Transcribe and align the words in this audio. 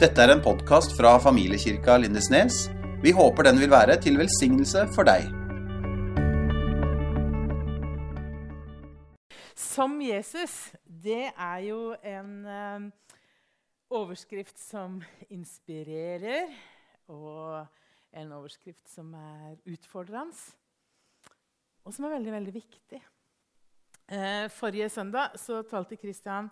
Dette 0.00 0.22
er 0.24 0.30
en 0.32 0.40
podkast 0.40 0.94
fra 0.96 1.10
familiekirka 1.20 1.98
Lindesnes. 2.00 2.70
Vi 3.02 3.10
håper 3.12 3.44
den 3.44 3.58
vil 3.60 3.68
være 3.68 3.98
til 4.00 4.14
velsignelse 4.16 4.86
for 4.94 5.04
deg. 5.04 5.26
Som 9.52 9.98
Jesus, 10.00 10.72
det 10.88 11.26
er 11.28 11.60
jo 11.66 11.92
en 12.00 12.32
eh, 12.48 12.88
overskrift 13.92 14.56
som 14.56 15.02
inspirerer, 15.28 16.48
og 17.12 17.60
en 18.16 18.36
overskrift 18.40 18.88
som 18.88 19.12
er 19.12 19.60
utfordrende, 19.68 20.32
og 21.84 21.92
som 21.92 22.08
er 22.08 22.16
veldig, 22.16 22.38
veldig 22.40 22.54
viktig. 22.56 23.06
Eh, 24.08 24.46
forrige 24.48 24.88
søndag 24.88 25.36
så 25.36 25.60
talte 25.60 26.00
Christian, 26.00 26.48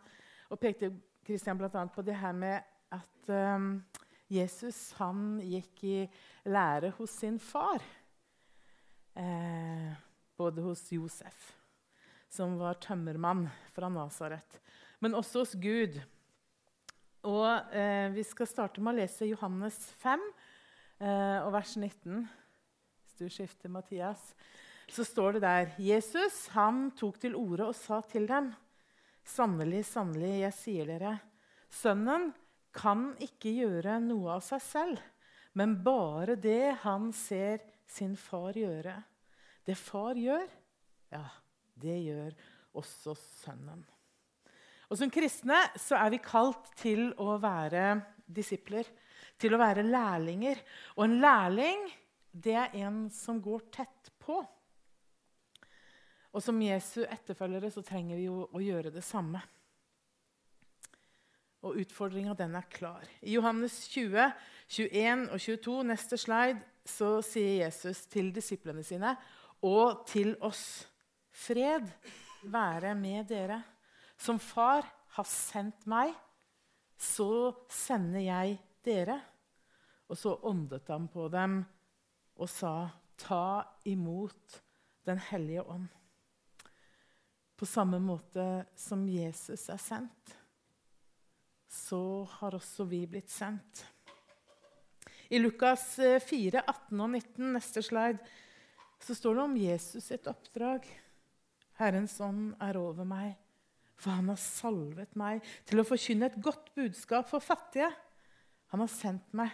og 0.53 0.61
pekte 0.61 0.99
Kristian 1.25 1.57
bl.a. 1.57 1.89
på 1.89 2.05
det 2.05 2.21
her 2.21 2.37
med 2.37 2.77
at 2.95 3.31
um, 3.33 3.71
Jesus 4.29 4.93
han 4.99 5.39
gikk 5.41 5.85
i 5.89 5.97
lære 6.49 6.93
hos 6.99 7.15
sin 7.23 7.39
far. 7.41 7.81
Eh, 9.19 9.93
både 10.39 10.63
hos 10.63 10.85
Josef, 10.93 11.39
som 12.31 12.55
var 12.61 12.79
tømmermann 12.79 13.49
fra 13.75 13.89
Nasaret, 13.91 14.61
men 15.03 15.17
også 15.19 15.43
hos 15.43 15.55
Gud. 15.59 15.99
Og 17.27 17.75
eh, 17.75 18.13
Vi 18.15 18.23
skal 18.23 18.47
starte 18.47 18.85
med 18.85 18.95
å 18.95 19.01
lese 19.01 19.27
Johannes 19.27 19.81
5 19.99 20.23
eh, 21.03 21.39
og 21.43 21.51
vers 21.57 21.75
19. 21.75 22.29
Hvis 23.03 23.17
du 23.19 23.27
skifter, 23.33 23.73
Mathias. 23.73 24.23
Så 24.89 25.05
står 25.05 25.37
det 25.37 25.43
der 25.45 25.73
Jesus 25.83 26.47
han 26.55 26.93
tok 26.97 27.19
til 27.21 27.35
orde 27.37 27.67
og 27.73 27.77
sa 27.77 27.99
til 28.07 28.29
dem.: 28.29 28.53
Sannelig, 29.25 29.83
sannelig, 29.85 30.45
jeg 30.45 30.55
sier 30.57 30.89
dere, 30.89 31.17
sønnen 31.69 32.31
kan 32.79 33.11
ikke 33.23 33.51
gjøre 33.57 33.99
noe 34.05 34.37
av 34.39 34.45
seg 34.47 34.63
selv, 34.63 35.03
men 35.59 35.77
bare 35.83 36.37
det 36.39 36.79
han 36.85 37.11
ser 37.17 37.65
sin 37.89 38.15
far 38.21 38.57
gjøre. 38.59 38.95
Det 39.67 39.75
far 39.77 40.19
gjør, 40.19 40.47
ja, 41.13 41.25
det 41.75 41.97
gjør 42.07 42.37
også 42.79 43.17
sønnen. 43.19 43.83
Og 44.89 44.97
Som 44.97 45.11
kristne 45.13 45.59
så 45.77 45.99
er 45.99 46.15
vi 46.15 46.23
kalt 46.25 46.71
til 46.81 47.11
å 47.21 47.37
være 47.43 47.99
disipler, 48.25 48.87
til 49.39 49.55
å 49.55 49.61
være 49.61 49.85
lærlinger. 49.85 50.61
Og 50.97 51.05
en 51.05 51.19
lærling 51.21 51.85
det 52.33 52.55
er 52.57 52.79
en 52.87 53.07
som 53.13 53.41
går 53.43 53.67
tett 53.75 54.13
på. 54.23 54.39
Og 56.33 56.45
som 56.45 56.61
Jesu 56.63 57.03
etterfølgere 57.05 57.71
så 57.73 57.83
trenger 57.85 58.19
vi 58.19 58.29
jo 58.29 58.45
å 58.47 58.63
gjøre 58.63 58.93
det 58.95 59.05
samme. 59.05 59.41
Og 61.67 61.81
utfordringa 61.83 62.37
den 62.39 62.55
er 62.55 62.69
klar. 62.71 63.03
I 63.21 63.35
Johannes 63.35 63.81
20, 63.91 64.31
21 64.69 65.25
og 65.33 65.41
22, 65.41 65.79
neste 65.91 66.19
slide, 66.21 66.61
så 66.89 67.19
sier 67.25 67.65
Jesus 67.65 68.05
til 68.09 68.31
disiplene 68.35 68.85
sine 68.87 69.17
og 69.67 70.07
til 70.09 70.37
oss 70.45 70.87
Fred 71.35 71.91
være 72.51 72.95
med 72.99 73.29
dere. 73.31 73.61
Som 74.19 74.39
far 74.43 74.87
har 75.15 75.27
sendt 75.27 75.87
meg, 75.91 76.15
så 76.99 77.55
sender 77.71 78.25
jeg 78.25 78.57
dere. 78.87 79.19
Og 80.09 80.19
så 80.19 80.35
åndet 80.49 80.89
han 80.91 81.07
på 81.13 81.29
dem 81.31 81.61
og 82.39 82.51
sa, 82.51 82.89
ta 83.19 83.67
imot 83.91 84.63
Den 85.09 85.19
hellige 85.19 85.63
ånd. 85.65 85.87
På 87.57 87.67
samme 87.67 87.97
måte 87.99 88.67
som 88.77 89.07
Jesus 89.09 89.71
er 89.73 89.81
sendt, 89.81 90.35
så 91.79 92.27
har 92.39 92.57
også 92.59 92.87
vi 92.91 93.05
blitt 93.11 93.31
sendt. 93.33 93.85
I 95.29 95.39
Lukas 95.39 95.99
4, 96.25 96.63
18 96.65 97.03
og 97.05 97.11
19, 97.13 97.53
neste 97.55 97.83
slide, 97.85 98.19
så 98.99 99.15
står 99.15 99.37
det 99.37 99.45
om 99.45 99.57
Jesus 99.61 100.09
sitt 100.09 100.27
oppdrag. 100.31 100.89
Herrens 101.79 102.17
ånd 102.25 102.55
er 102.65 102.79
over 102.81 103.07
meg, 103.07 103.37
for 103.99 104.17
han 104.17 104.31
har 104.33 104.41
salvet 104.41 105.15
meg 105.19 105.45
til 105.69 105.83
å 105.83 105.87
forkynne 105.87 106.31
et 106.31 106.41
godt 106.43 106.73
budskap 106.79 107.29
for 107.31 107.45
fattige. 107.45 107.91
Han 108.73 108.83
har 108.83 108.91
sendt 108.91 109.29
meg 109.37 109.53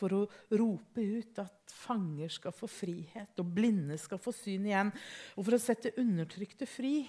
for 0.00 0.14
å 0.16 0.22
rope 0.56 1.04
ut 1.04 1.38
at 1.42 1.74
fanger 1.74 2.32
skal 2.32 2.54
få 2.56 2.68
frihet, 2.70 3.36
og 3.38 3.54
blinde 3.54 3.98
skal 4.00 4.20
få 4.22 4.32
syn 4.34 4.66
igjen, 4.70 4.92
og 5.36 5.46
for 5.46 5.56
å 5.56 5.62
sette 5.62 5.94
undertrykte 6.00 6.68
fri, 6.70 7.04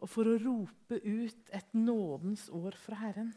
og 0.00 0.08
for 0.08 0.30
å 0.30 0.38
rope 0.40 0.96
ut 0.96 1.52
et 1.52 1.76
nådens 1.76 2.48
år 2.56 2.78
fra 2.80 3.02
Herren. 3.02 3.34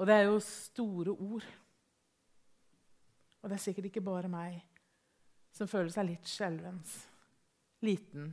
Og 0.00 0.08
det 0.08 0.16
er 0.16 0.30
jo 0.30 0.38
store 0.40 1.12
ord. 1.12 1.46
Og 3.40 3.50
det 3.50 3.56
er 3.56 3.62
sikkert 3.62 3.90
ikke 3.90 4.04
bare 4.04 4.30
meg 4.32 4.56
som 5.52 5.68
føler 5.68 5.90
seg 5.92 6.06
litt 6.08 6.30
skjelvens, 6.30 6.94
liten 7.84 8.30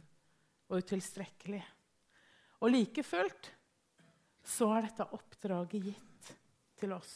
og 0.69 0.79
utilstrekkelig. 0.79 1.59
Og 2.63 2.71
like 2.71 3.03
fullt 3.03 3.51
så 4.47 4.69
er 4.77 4.87
dette 4.87 5.09
oppdraget 5.17 5.89
gitt 5.89 6.31
til 6.79 6.95
oss. 6.95 7.13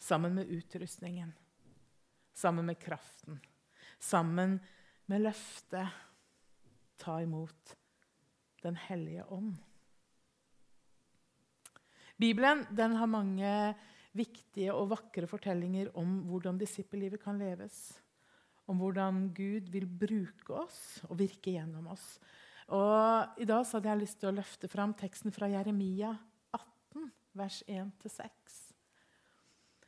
Sammen 0.00 0.34
med 0.34 0.50
utrustningen, 0.50 1.30
sammen 2.34 2.66
med 2.66 2.80
kraften, 2.80 3.38
sammen 4.02 4.58
med 5.06 5.28
løftet 5.28 5.94
ta 7.00 7.20
imot 7.22 7.76
Den 8.60 8.76
hellige 8.76 9.24
ånd. 9.32 9.54
Bibelen 12.20 12.96
har 13.00 13.08
mange 13.08 13.50
viktige 14.16 14.74
og 14.74 14.90
vakre 14.90 15.28
fortellinger 15.30 15.92
om 15.98 16.18
hvordan 16.28 16.58
disippellivet 16.60 17.22
kan 17.22 17.38
leves. 17.40 17.94
Om 18.68 18.82
hvordan 18.82 19.22
Gud 19.34 19.70
vil 19.72 19.86
bruke 19.88 20.58
oss 20.66 21.00
og 21.08 21.16
virke 21.22 21.54
gjennom 21.54 21.88
oss. 21.94 22.18
Og 22.70 23.40
I 23.40 23.46
dag 23.48 23.64
hadde 23.66 23.88
jeg 23.88 24.02
lyst 24.02 24.20
til 24.20 24.30
å 24.30 24.36
løfte 24.36 24.68
fram 24.70 24.92
teksten 24.98 25.34
fra 25.34 25.48
Jeremia 25.50 26.12
18, 26.54 27.08
vers 27.40 27.62
1-6. 27.66 28.60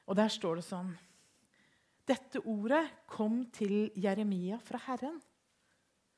Og 0.08 0.18
der 0.18 0.32
står 0.32 0.58
det 0.58 0.66
sånn 0.66 0.90
Dette 2.08 2.42
ordet 2.48 2.82
kom 3.06 3.44
til 3.54 3.92
Jeremia 3.94 4.58
fra 4.64 4.80
Herren. 4.88 5.20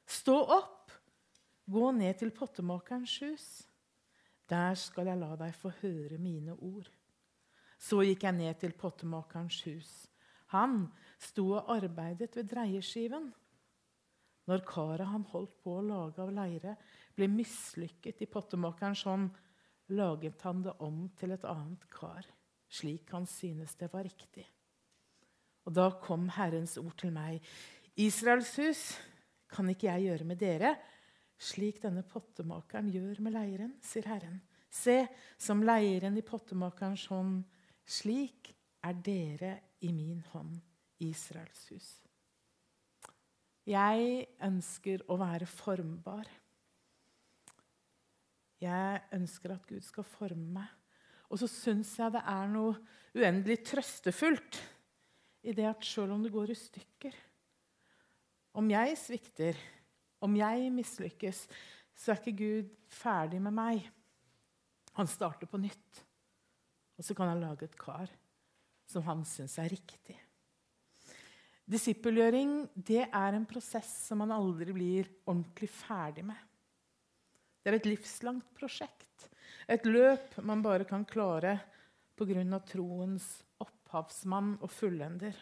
Stå 0.09 0.39
opp, 0.39 0.95
gå 1.69 1.91
ned 1.97 2.23
til 2.23 2.33
pottemakerens 2.37 3.19
hus. 3.25 3.47
Der 4.51 4.77
skal 4.77 5.09
jeg 5.09 5.21
la 5.21 5.35
deg 5.41 5.55
få 5.57 5.73
høre 5.81 6.19
mine 6.21 6.57
ord. 6.59 6.91
Så 7.81 8.03
gikk 8.05 8.27
jeg 8.27 8.37
ned 8.37 8.61
til 8.61 8.77
pottemakerens 8.77 9.63
hus. 9.67 9.93
Han 10.53 10.85
sto 11.21 11.51
og 11.57 11.73
arbeidet 11.75 12.37
ved 12.37 12.51
dreieskiven. 12.53 13.33
Når 14.45 14.65
karet 14.69 15.09
han 15.09 15.25
holdt 15.31 15.55
på 15.65 15.79
å 15.79 15.85
lage 15.85 16.21
av 16.21 16.33
leire, 16.37 16.77
ble 17.17 17.29
mislykket 17.33 18.21
i 18.21 18.29
pottemakerens 18.29 19.05
hånd, 19.09 19.31
laget 19.97 20.43
han 20.45 20.63
det 20.65 20.75
om 20.85 21.07
til 21.17 21.33
et 21.35 21.47
annet 21.49 21.85
kar, 21.93 22.27
slik 22.69 23.13
han 23.13 23.27
synes 23.29 23.75
det 23.81 23.91
var 23.93 24.05
riktig. 24.05 24.45
Og 25.65 25.73
da 25.73 25.89
kom 26.05 26.29
Herrens 26.37 26.77
ord 26.81 26.97
til 27.01 27.13
meg. 27.15 27.41
Israels 27.97 28.53
hus 28.61 28.83
kan 29.49 29.69
ikke 29.71 29.89
jeg 29.89 30.11
gjøre 30.11 30.29
med 30.29 30.41
dere 30.41 30.75
slik 31.41 31.81
denne 31.83 32.05
pottemakeren 32.07 32.91
gjør 32.93 33.21
med 33.25 33.35
leiren, 33.35 33.75
sier 33.85 34.07
Herren. 34.09 34.41
Se, 34.75 35.05
som 35.39 35.63
leiren 35.63 36.17
i 36.19 36.25
pottemakerens 36.27 37.07
hånd, 37.13 37.43
slik 37.87 38.51
er 38.85 38.97
dere 39.05 39.53
i 39.87 39.93
min 39.95 40.23
hånd, 40.33 40.57
Israels 41.05 41.67
hus. 41.71 41.91
Jeg 43.65 44.27
ønsker 44.45 45.07
å 45.09 45.17
være 45.21 45.47
formbar. 45.49 46.29
Jeg 48.61 49.01
ønsker 49.17 49.55
at 49.55 49.69
Gud 49.69 49.85
skal 49.85 50.07
forme 50.09 50.59
meg. 50.59 50.73
Og 51.33 51.41
så 51.41 51.49
syns 51.51 51.95
jeg 51.99 52.13
det 52.15 52.23
er 52.29 52.51
noe 52.53 52.75
uendelig 53.17 53.63
trøstefullt 53.71 54.61
i 55.49 55.55
det 55.57 55.67
at 55.69 55.87
sjøl 55.87 56.13
om 56.15 56.23
det 56.25 56.33
går 56.33 56.53
i 56.53 56.57
stykker 56.57 57.17
Om 58.61 58.69
jeg 58.71 58.99
svikter, 59.01 59.57
om 60.25 60.37
jeg 60.39 60.73
mislykkes, 60.75 61.45
så 61.95 62.13
er 62.13 62.21
ikke 62.21 62.39
Gud 62.41 62.75
ferdig 62.91 63.41
med 63.45 63.55
meg. 63.55 63.85
Han 64.99 65.11
starter 65.11 65.51
på 65.51 65.61
nytt. 65.61 66.05
Og 66.99 67.07
så 67.07 67.17
kan 67.17 67.33
han 67.33 67.43
lage 67.43 67.67
et 67.67 67.79
kar 67.79 68.11
som 68.89 69.05
han 69.07 69.25
syns 69.27 69.57
er 69.59 69.73
riktig. 69.73 70.17
Disippelgjøring 71.65 72.67
er 72.93 73.37
en 73.37 73.47
prosess 73.49 73.89
som 74.09 74.21
man 74.21 74.35
aldri 74.35 74.75
blir 74.77 75.09
ordentlig 75.25 75.71
ferdig 75.73 76.27
med. 76.29 76.37
Det 77.65 77.73
er 77.73 77.79
et 77.79 77.89
livslangt 77.89 78.51
prosjekt. 78.59 79.31
Et 79.65 79.87
løp 79.89 80.37
man 80.45 80.63
bare 80.63 80.85
kan 80.85 81.07
klare 81.09 81.57
pga. 82.19 82.61
troens 82.69 83.43
opphavsmann 83.59 84.59
og 84.61 84.71
fullender. 84.71 85.35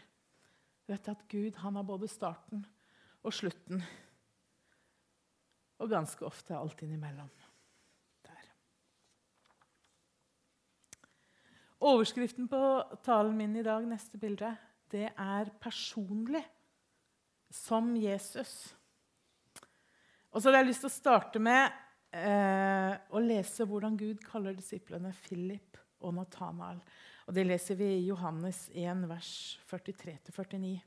Vet 0.87 1.09
at 1.09 1.27
Gud 1.29 1.59
han 1.59 1.77
har 1.77 1.83
både 1.83 2.09
starten 2.09 2.65
og 3.23 3.35
slutten 3.35 3.83
og 5.83 5.91
ganske 5.91 6.25
ofte 6.27 6.55
alt 6.57 6.83
innimellom. 6.85 7.31
Der. 8.27 8.51
Overskriften 11.83 12.47
på 12.51 12.61
talen 13.05 13.37
min 13.39 13.57
i 13.59 13.67
dag, 13.67 13.87
neste 13.91 14.19
bilde, 14.19 14.55
det 14.93 15.11
er 15.17 15.51
'personlig 15.61 16.45
som 17.51 17.95
Jesus'. 17.97 18.75
Og 20.33 20.41
så 20.41 20.49
hadde 20.49 20.59
jeg 20.59 20.67
lyst 20.67 20.81
til 20.81 20.91
å 20.91 21.01
starte 21.01 21.41
med 21.41 21.73
eh, 22.13 22.95
å 23.13 23.21
lese 23.21 23.67
hvordan 23.69 23.97
Gud 23.97 24.23
kaller 24.25 24.55
disiplene 24.57 25.13
Philip 25.13 25.77
og 26.01 26.15
Nathanael. 26.15 26.81
Og 27.27 27.35
Det 27.35 27.45
leser 27.47 27.75
vi 27.79 27.91
i 27.99 28.07
Johannes 28.07 28.69
1, 28.73 29.05
vers 29.09 29.61
43-49. 29.71 30.81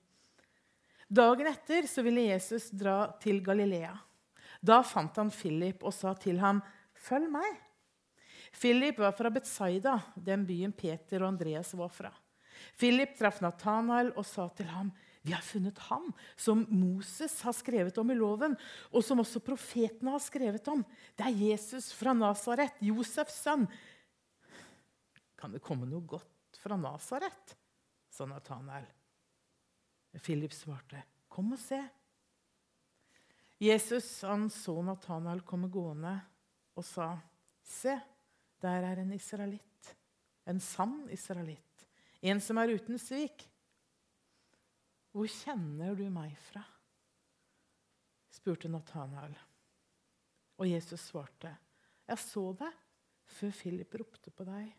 Dagen 1.07 1.47
etter 1.47 1.85
så 1.87 2.01
ville 2.01 2.25
Jesus 2.31 2.71
dra 2.73 3.05
til 3.21 3.43
Galilea. 3.45 3.93
Da 4.65 4.81
fant 4.85 5.17
han 5.19 5.31
Philip 5.33 5.83
og 5.85 5.93
sa 5.93 6.13
til 6.17 6.39
ham, 6.41 6.61
'Følg 6.95 7.29
meg.' 7.29 7.61
Philip 8.55 8.97
var 8.97 9.11
fra 9.11 9.29
Betsaida, 9.29 9.99
den 10.15 10.45
byen 10.47 10.71
Peter 10.71 11.21
og 11.21 11.33
Andreas 11.33 11.73
var 11.75 11.91
fra. 11.91 12.11
Philip 12.79 13.17
traff 13.17 13.41
Nathanael 13.43 14.13
og 14.15 14.25
sa 14.25 14.47
til 14.55 14.69
ham, 14.71 14.91
'Vi 15.23 15.33
har 15.33 15.41
funnet 15.41 15.77
ham 15.89 16.13
som 16.37 16.65
Moses 16.69 17.41
har 17.41 17.51
skrevet 17.51 17.97
om 17.97 18.11
i 18.11 18.15
loven,' 18.15 18.57
'og 18.91 19.03
som 19.03 19.19
også 19.19 19.39
profetene 19.39 20.11
har 20.11 20.19
skrevet 20.19 20.67
om.' 20.67 20.85
'Det 21.17 21.25
er 21.25 21.51
Jesus 21.51 21.93
fra 21.93 22.13
Nasaret, 22.13 22.73
Josefs 22.81 23.43
sønn.' 23.43 23.67
'Kan 25.37 25.51
det 25.51 25.61
komme 25.61 25.85
noe 25.85 26.01
godt 26.01 26.57
fra 26.57 26.77
Nasaret?' 26.77 27.55
sa 28.09 28.25
Nathanael. 28.25 28.87
Philip 30.23 30.51
svarte, 30.51 31.03
'Kom 31.29 31.53
og 31.53 31.59
se.' 31.59 31.89
Jesus 33.57 34.21
han 34.21 34.49
så 34.51 34.75
Nathanael 34.83 35.41
komme 35.47 35.69
gående 35.71 36.13
og 36.75 36.83
sa, 36.83 37.15
'Se, 37.63 37.95
der 38.61 38.83
er 38.83 38.99
en 38.99 39.13
israelitt, 39.13 39.95
en 40.45 40.59
sann 40.59 41.07
israelitt, 41.09 41.87
en 42.21 42.41
som 42.41 42.57
er 42.57 42.75
uten 42.75 42.99
svik.' 42.99 43.47
'Hvor 45.11 45.27
kjenner 45.27 45.95
du 45.95 46.09
meg 46.09 46.35
fra?' 46.37 46.65
spurte 48.29 48.67
Nathanael. 48.67 49.35
Og 50.59 50.67
Jesus 50.67 50.99
svarte, 50.99 51.55
'Jeg 52.07 52.17
så 52.19 52.53
deg 52.53 52.73
før 53.25 53.51
Philip 53.51 53.95
ropte 53.95 54.31
på 54.31 54.43
deg, 54.43 54.75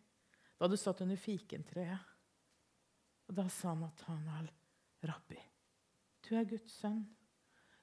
da 0.61 0.69
du 0.69 0.77
satt 0.77 1.01
under 1.01 1.17
fikentreet.' 1.17 2.13
Og 3.29 3.35
da 3.35 3.49
sa 3.49 3.75
Nathanael, 3.75 4.51
'Rabbi, 5.03 5.41
du 6.29 6.37
er 6.37 6.45
Guds 6.45 6.73
sønn. 6.73 7.17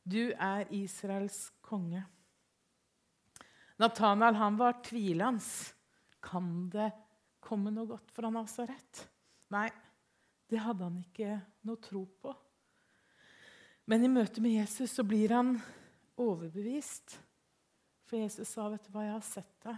Du 0.04 0.32
er 0.32 0.68
Israels 0.76 1.48
konge.' 1.62 2.04
Nathanael 3.80 4.36
han 4.38 4.58
var 4.60 4.82
tvilende. 4.86 5.42
Kan 6.24 6.70
det 6.72 6.92
komme 7.44 7.72
noe 7.74 7.90
godt 7.90 8.12
fra 8.16 8.30
Nasaret? 8.32 9.02
Nei, 9.52 9.68
det 10.48 10.62
hadde 10.64 10.88
han 10.88 11.02
ikke 11.02 11.36
noe 11.68 11.82
tro 11.84 12.06
på. 12.22 12.32
Men 13.90 14.06
i 14.06 14.12
møte 14.12 14.40
med 14.44 14.56
Jesus 14.56 14.94
så 14.96 15.04
blir 15.04 15.34
han 15.36 15.58
overbevist. 16.16 17.18
For 18.08 18.22
Jesus 18.22 18.54
sa, 18.54 18.70
'Vet 18.70 18.86
du 18.86 18.92
hva, 18.94 19.04
jeg 19.04 19.18
har 19.18 19.28
sett 19.28 19.56
deg 19.66 19.78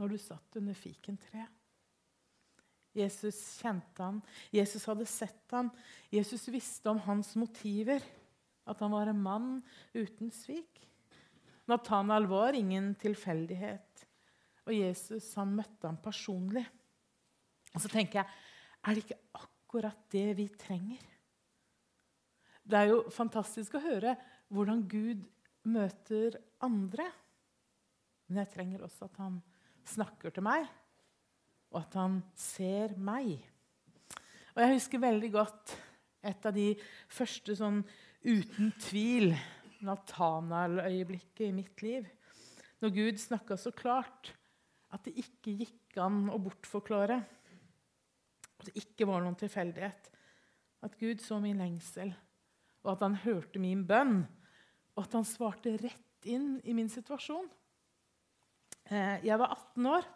når 0.00 0.08
du 0.08 0.18
satt 0.18 0.56
under 0.60 0.74
fikentreet.' 0.74 1.60
Jesus 2.94 3.38
kjente 3.58 4.02
han. 4.02 4.20
Jesus 4.54 4.84
hadde 4.86 5.06
sett 5.10 5.50
han. 5.50 5.70
Jesus 6.14 6.46
visste 6.48 6.92
om 6.92 7.00
hans 7.02 7.32
motiver, 7.34 8.04
at 8.68 8.80
han 8.80 8.92
var 8.94 9.10
en 9.10 9.22
mann 9.22 9.48
uten 9.94 10.32
svik. 10.32 10.82
Nathanael 11.70 12.26
var 12.28 12.56
ingen 12.56 12.92
tilfeldighet, 13.00 14.04
og 14.64 14.76
Jesus 14.76 15.30
han 15.38 15.54
møtte 15.56 15.88
ham 15.88 15.98
personlig. 16.00 16.64
Og 17.74 17.82
så 17.82 17.90
tenker 17.92 18.20
jeg, 18.20 18.38
er 18.84 18.94
det 18.94 19.04
ikke 19.04 19.22
akkurat 19.40 20.06
det 20.12 20.28
vi 20.38 20.48
trenger? 20.60 21.02
Det 22.64 22.78
er 22.78 22.92
jo 22.92 23.02
fantastisk 23.12 23.76
å 23.76 23.84
høre 23.84 24.14
hvordan 24.52 24.86
Gud 24.88 25.24
møter 25.68 26.38
andre. 26.64 27.10
Men 28.28 28.40
jeg 28.40 28.52
trenger 28.54 28.86
også 28.86 29.08
at 29.10 29.20
han 29.20 29.42
snakker 29.84 30.32
til 30.32 30.46
meg 30.46 30.64
og 31.74 31.80
at 31.82 31.96
han 31.98 32.20
ser 32.38 32.94
meg. 33.02 33.34
Og 34.54 34.62
jeg 34.62 34.76
husker 34.76 35.02
veldig 35.02 35.30
godt 35.34 35.74
et 36.24 36.46
av 36.46 36.54
de 36.54 36.68
første 37.10 37.56
sånn 37.58 37.80
uten 38.24 38.72
tvil 38.80 39.34
Natanael-øyeblikket 39.84 41.48
i 41.48 41.54
mitt 41.54 41.82
liv. 41.84 42.08
Når 42.80 42.94
Gud 42.96 43.20
snakka 43.20 43.56
så 43.60 43.72
klart 43.76 44.32
at 44.94 45.04
det 45.06 45.16
ikke 45.20 45.54
gikk 45.64 45.98
an 46.02 46.28
å 46.32 46.38
bortforklare. 46.42 47.18
At 48.60 48.68
det 48.68 48.76
ikke 48.80 49.08
var 49.08 49.24
noen 49.24 49.38
tilfeldighet. 49.38 50.10
At 50.84 50.96
Gud 51.00 51.22
så 51.24 51.40
min 51.40 51.60
lengsel, 51.62 52.12
og 52.84 52.90
at 52.92 53.04
han 53.06 53.16
hørte 53.24 53.60
min 53.62 53.86
bønn. 53.88 54.22
Og 54.94 55.06
at 55.06 55.16
han 55.16 55.26
svarte 55.26 55.76
rett 55.80 56.28
inn 56.28 56.58
i 56.64 56.74
min 56.76 56.90
situasjon. 56.92 57.48
Eh, 58.84 59.24
jeg 59.24 59.40
var 59.40 59.56
18 59.56 59.88
år. 59.90 60.06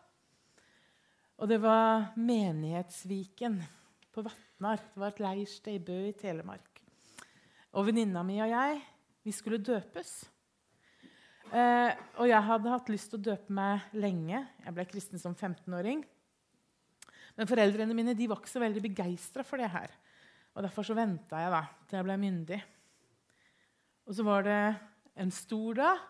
Og 1.39 1.49
det 1.51 1.61
var 1.63 2.13
Menighetsviken 2.19 3.61
på 4.13 4.25
Vatnar. 4.27 4.83
Det 4.93 5.01
var 5.01 5.15
et 5.15 5.23
leirsted 5.25 5.79
i 5.79 5.85
Bø 5.89 5.99
i 6.11 6.17
Telemark. 6.19 6.68
Og 7.77 7.89
venninna 7.89 8.23
mi 8.25 8.39
og 8.41 8.49
jeg 8.49 8.79
vi 9.27 9.35
skulle 9.35 9.61
døpes. 9.61 10.13
Eh, 11.49 11.91
og 12.21 12.29
jeg 12.29 12.45
hadde 12.45 12.73
hatt 12.73 12.91
lyst 12.93 13.11
til 13.13 13.19
å 13.19 13.27
døpe 13.31 13.53
meg 13.53 13.91
lenge. 13.97 14.41
Jeg 14.65 14.77
ble 14.77 14.87
kristen 14.89 15.21
som 15.21 15.35
15-åring. 15.37 16.01
Men 17.37 17.51
foreldrene 17.51 17.97
mine 17.97 18.17
de 18.17 18.29
var 18.31 18.41
ikke 18.41 18.53
så 18.55 18.63
veldig 18.63 18.83
begeistra 18.89 19.45
for 19.47 19.61
det 19.61 19.69
her. 19.73 19.93
Og 20.57 20.65
Derfor 20.65 20.87
så 20.87 20.97
venta 20.97 21.43
jeg 21.43 21.53
da, 21.55 21.63
til 21.87 22.01
jeg 22.01 22.09
ble 22.09 22.17
myndig. 22.21 22.59
Og 24.09 24.17
så 24.17 24.25
var 24.27 24.49
det 24.49 24.63
en 25.21 25.35
stor 25.35 25.79
dag. 25.79 26.07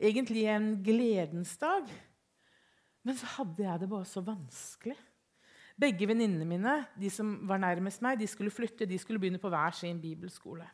Egentlig 0.00 0.46
en 0.48 0.70
gledens 0.86 1.56
dag. 1.60 1.90
Men 3.04 3.18
så 3.18 3.28
hadde 3.36 3.66
jeg 3.66 3.82
det 3.82 3.90
bare 3.90 4.08
så 4.08 4.22
vanskelig. 4.24 4.96
Begge 5.80 6.08
venninnene 6.10 6.44
mine 6.48 6.74
de 7.00 7.08
som 7.12 7.32
var 7.48 7.60
nærmest 7.62 8.02
meg, 8.04 8.18
de 8.20 8.28
skulle 8.28 8.52
flytte. 8.52 8.88
De 8.88 8.98
skulle 9.00 9.20
begynne 9.22 9.40
på 9.40 9.50
hver 9.52 9.74
sin 9.76 10.00
bibelskole. 10.02 10.66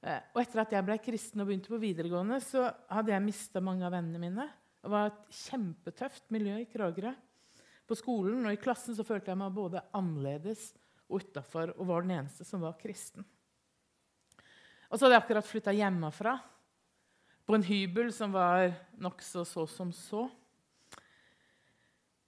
Eh, 0.00 0.22
og 0.32 0.40
etter 0.42 0.62
at 0.62 0.74
jeg 0.74 0.86
ble 0.86 0.96
kristen 1.04 1.42
og 1.42 1.50
begynte 1.50 1.70
på 1.70 1.80
videregående, 1.80 2.40
så 2.42 2.66
hadde 2.90 3.12
jeg 3.12 3.24
mista 3.24 3.62
mange 3.62 3.86
av 3.86 3.94
vennene 3.94 4.22
mine. 4.22 4.46
Det 4.80 4.90
var 4.90 5.10
et 5.10 5.40
kjempetøft 5.42 6.30
miljø 6.34 6.56
i 6.62 6.68
Kragerø. 6.70 7.12
På 7.86 7.98
skolen 7.98 8.46
og 8.46 8.54
i 8.54 8.60
klassen 8.60 8.96
så 8.96 9.04
følte 9.06 9.32
jeg 9.32 9.40
meg 9.40 9.54
både 9.54 9.82
annerledes 9.98 10.70
og 11.10 11.24
utafor 11.24 11.74
og 11.76 11.88
var 11.90 12.06
den 12.06 12.14
eneste 12.20 12.46
som 12.46 12.62
var 12.62 12.78
kristen. 12.80 13.26
Og 14.90 14.96
så 14.96 15.04
hadde 15.04 15.18
jeg 15.18 15.24
akkurat 15.24 15.46
flytta 15.46 15.74
hjemmefra, 15.74 16.38
på 17.46 17.56
en 17.56 17.66
hybel 17.66 18.12
som 18.14 18.30
var 18.30 18.68
nokså 19.02 19.42
så 19.46 19.64
som 19.66 19.90
så. 19.94 20.28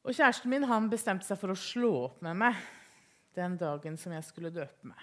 Og 0.02 0.16
kjæresten 0.16 0.50
min 0.50 0.66
han 0.66 0.90
bestemte 0.90 1.26
seg 1.26 1.38
for 1.38 1.54
å 1.54 1.58
slå 1.58 1.92
opp 2.08 2.22
med 2.26 2.38
meg 2.42 2.58
den 3.36 3.54
dagen 3.60 3.96
som 4.00 4.14
jeg 4.16 4.26
skulle 4.26 4.52
døpe 4.54 4.88
meg. 4.88 5.02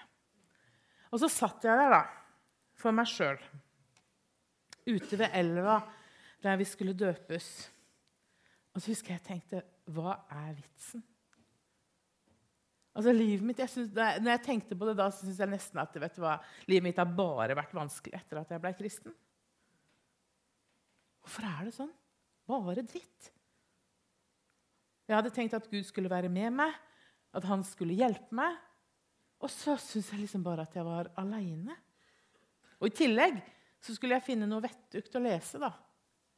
Og 1.10 1.22
så 1.22 1.30
satt 1.32 1.64
jeg 1.66 1.78
der 1.80 1.94
da, 1.94 2.02
for 2.78 2.94
meg 2.94 3.08
sjøl, 3.10 3.40
ute 4.86 5.18
ved 5.18 5.36
elva 5.36 5.80
der 6.44 6.58
vi 6.60 6.66
skulle 6.68 6.96
døpes. 6.96 7.48
Og 8.74 8.82
så 8.82 8.92
husker 8.92 9.14
jeg 9.14 9.20
jeg 9.20 9.26
tenkte 9.26 9.64
Hva 9.90 10.14
er 10.30 10.52
vitsen? 10.54 11.02
Altså 12.90 13.12
livet 13.14 13.46
mitt, 13.46 13.60
jeg 13.62 13.70
synes, 13.70 13.90
når 13.94 14.32
jeg 14.34 14.42
tenkte 14.44 14.76
på 14.76 14.86
det 14.88 14.96
da, 14.98 15.06
så 15.14 15.24
syns 15.24 15.38
jeg 15.40 15.50
nesten 15.52 15.80
at 15.80 15.94
vet 16.02 16.16
du 16.16 16.22
hva, 16.24 16.36
livet 16.68 16.88
mitt 16.88 16.98
har 16.98 17.08
bare 17.16 17.54
vært 17.56 17.74
vanskelig 17.76 18.18
etter 18.18 18.40
at 18.40 18.50
jeg 18.50 18.62
ble 18.62 18.72
kristen. 18.76 19.14
Hvorfor 21.22 21.46
er 21.46 21.68
det 21.68 21.74
sånn? 21.76 21.92
Bare 22.50 22.82
dritt. 22.82 23.30
Jeg 25.10 25.18
hadde 25.18 25.32
tenkt 25.34 25.56
at 25.58 25.66
Gud 25.66 25.82
skulle 25.82 26.10
være 26.10 26.28
med 26.30 26.54
meg, 26.54 26.74
at 27.34 27.46
han 27.50 27.64
skulle 27.66 27.96
hjelpe 27.98 28.30
meg. 28.38 28.54
Og 29.42 29.50
så 29.50 29.74
syntes 29.80 30.12
jeg 30.12 30.20
liksom 30.22 30.44
bare 30.46 30.62
at 30.68 30.76
jeg 30.76 30.86
var 30.86 31.08
aleine. 31.18 31.74
Og 32.78 32.86
i 32.86 32.94
tillegg 32.94 33.40
så 33.82 33.96
skulle 33.96 34.14
jeg 34.14 34.28
finne 34.28 34.46
noe 34.46 34.62
vettugt 34.62 35.16
å 35.18 35.22
lese 35.24 35.58
da, 35.58 35.72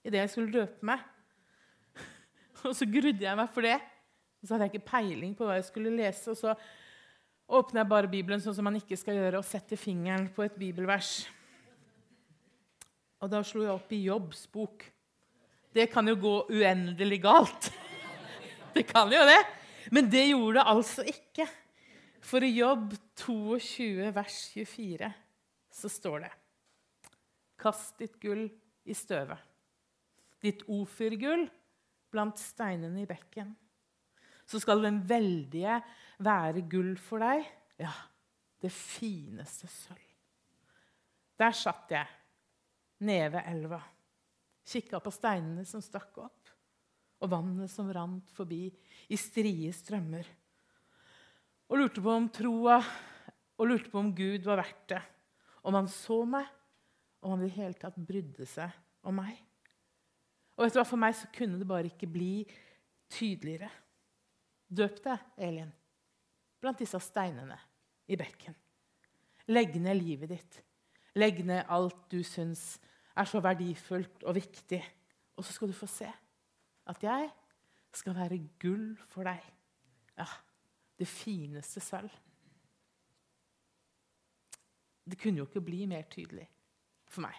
idet 0.06 0.22
jeg 0.22 0.32
skulle 0.32 0.54
døpe 0.54 0.88
meg. 0.88 1.02
Og 2.70 2.72
så 2.78 2.88
grudde 2.88 3.26
jeg 3.26 3.38
meg 3.38 3.52
for 3.52 3.66
det. 3.66 3.76
Og 4.40 4.46
så 4.46 4.54
hadde 4.54 4.70
jeg 4.70 4.74
ikke 4.74 4.90
peiling 4.94 5.36
på 5.36 5.46
hva 5.46 5.58
jeg 5.58 5.68
skulle 5.68 5.92
lese. 5.92 6.32
Og 6.32 6.38
så 6.38 6.56
åpner 7.52 7.82
jeg 7.82 7.92
bare 7.92 8.10
Bibelen 8.10 8.40
sånn 8.40 8.56
som 8.56 8.66
man 8.66 8.80
ikke 8.80 8.96
skal 8.98 9.20
gjøre, 9.20 9.42
og 9.42 9.46
setter 9.46 9.78
fingeren 9.78 10.30
på 10.32 10.46
et 10.46 10.56
bibelvers. 10.56 11.26
Og 13.20 13.30
da 13.30 13.44
slo 13.46 13.66
jeg 13.66 13.74
opp 13.76 13.92
i 13.92 14.00
Jobbs 14.06 14.46
bok. 14.50 14.88
Det 15.76 15.90
kan 15.92 16.08
jo 16.08 16.16
gå 16.24 16.34
uendelig 16.56 17.20
galt. 17.28 17.70
Det 18.76 18.86
kan 18.88 19.12
jo 19.12 19.22
det. 19.28 19.40
Men 19.92 20.08
det 20.10 20.28
gjorde 20.30 20.60
det 20.60 20.68
altså 20.72 21.04
ikke. 21.04 21.46
For 22.22 22.44
i 22.44 22.52
Jobb 22.54 22.92
22, 23.18 24.12
vers 24.14 24.38
24, 24.54 25.10
så 25.72 25.90
står 25.90 26.24
det 26.26 26.30
Kast 27.62 27.98
ditt 27.98 28.14
gull 28.22 28.46
i 28.90 28.94
støvet, 28.94 29.38
ditt 30.42 30.64
ofyrgull 30.70 31.44
blant 32.12 32.40
steinene 32.40 33.04
i 33.04 33.08
bekken. 33.08 33.52
så 34.46 34.58
skal 34.60 34.82
den 34.82 34.98
veldige 35.08 35.78
være 36.20 36.64
gull 36.68 36.96
for 37.00 37.22
deg. 37.22 37.46
Ja, 37.80 37.92
det 38.60 38.72
fineste 38.74 39.70
sølv. 39.70 40.08
Der 41.38 41.54
satt 41.56 41.90
jeg, 41.94 42.06
nede 43.02 43.30
ved 43.32 43.48
elva, 43.50 43.80
kikka 44.66 45.00
på 45.02 45.10
steinene 45.14 45.64
som 45.66 45.82
stakk 45.82 46.18
opp, 46.22 46.41
og 47.22 47.30
vannet 47.30 47.70
som 47.70 47.90
rant 47.94 48.30
forbi 48.34 48.66
i 49.12 49.18
strie 49.20 49.70
strømmer, 49.74 50.26
og 51.70 51.78
lurte 51.78 52.02
på 52.04 52.12
om 52.12 52.26
troa 52.34 52.80
og 53.62 53.68
lurte 53.68 53.92
på 53.92 54.00
om 54.00 54.10
Gud 54.16 54.44
var 54.44 54.58
verdt 54.60 54.88
det, 54.92 55.00
om 55.62 55.78
han 55.78 55.88
så 55.88 56.18
meg, 56.28 56.48
og 57.22 57.28
om 57.28 57.36
han 57.36 57.44
i 57.44 57.48
det 57.48 57.56
hele 57.56 57.78
tatt 57.78 57.96
brydde 57.96 58.46
seg 58.50 58.74
om 59.06 59.14
meg. 59.20 59.36
Og 60.58 60.66
vet 60.66 60.74
du 60.74 60.80
hva, 60.80 60.88
For 60.88 61.00
meg 61.00 61.14
så 61.16 61.30
kunne 61.32 61.60
det 61.60 61.68
bare 61.68 61.88
ikke 61.88 62.10
bli 62.10 62.42
tydeligere. 63.12 63.70
Døp 64.72 64.98
deg, 65.04 65.22
Elin, 65.46 65.70
blant 66.60 66.82
disse 66.82 66.98
steinene 67.00 67.56
i 68.10 68.18
bekken. 68.18 68.56
Legg 69.52 69.78
ned 69.80 69.98
livet 70.00 70.32
ditt. 70.34 70.58
Legg 71.18 71.42
ned 71.46 71.70
alt 71.70 72.04
du 72.10 72.20
syns 72.26 72.76
er 73.16 73.28
så 73.28 73.40
verdifullt 73.44 74.26
og 74.26 74.36
viktig. 74.36 74.80
Og 75.36 75.46
så 75.46 75.54
skal 75.54 75.70
du 75.70 75.76
få 75.76 75.88
se 75.90 76.10
at 76.90 77.04
jeg 77.04 77.30
skal 77.92 78.16
være 78.16 78.40
gull 78.60 78.92
for 79.10 79.28
deg. 79.28 79.42
Ja, 80.18 80.26
det 80.98 81.08
fineste 81.08 81.80
sølv. 81.80 82.10
Det 85.02 85.18
kunne 85.18 85.42
jo 85.42 85.48
ikke 85.48 85.64
bli 85.64 85.84
mer 85.90 86.06
tydelig 86.10 86.46
for 87.10 87.24
meg. 87.26 87.36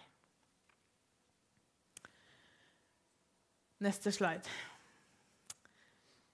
Neste 3.84 4.12
slide. 4.14 4.48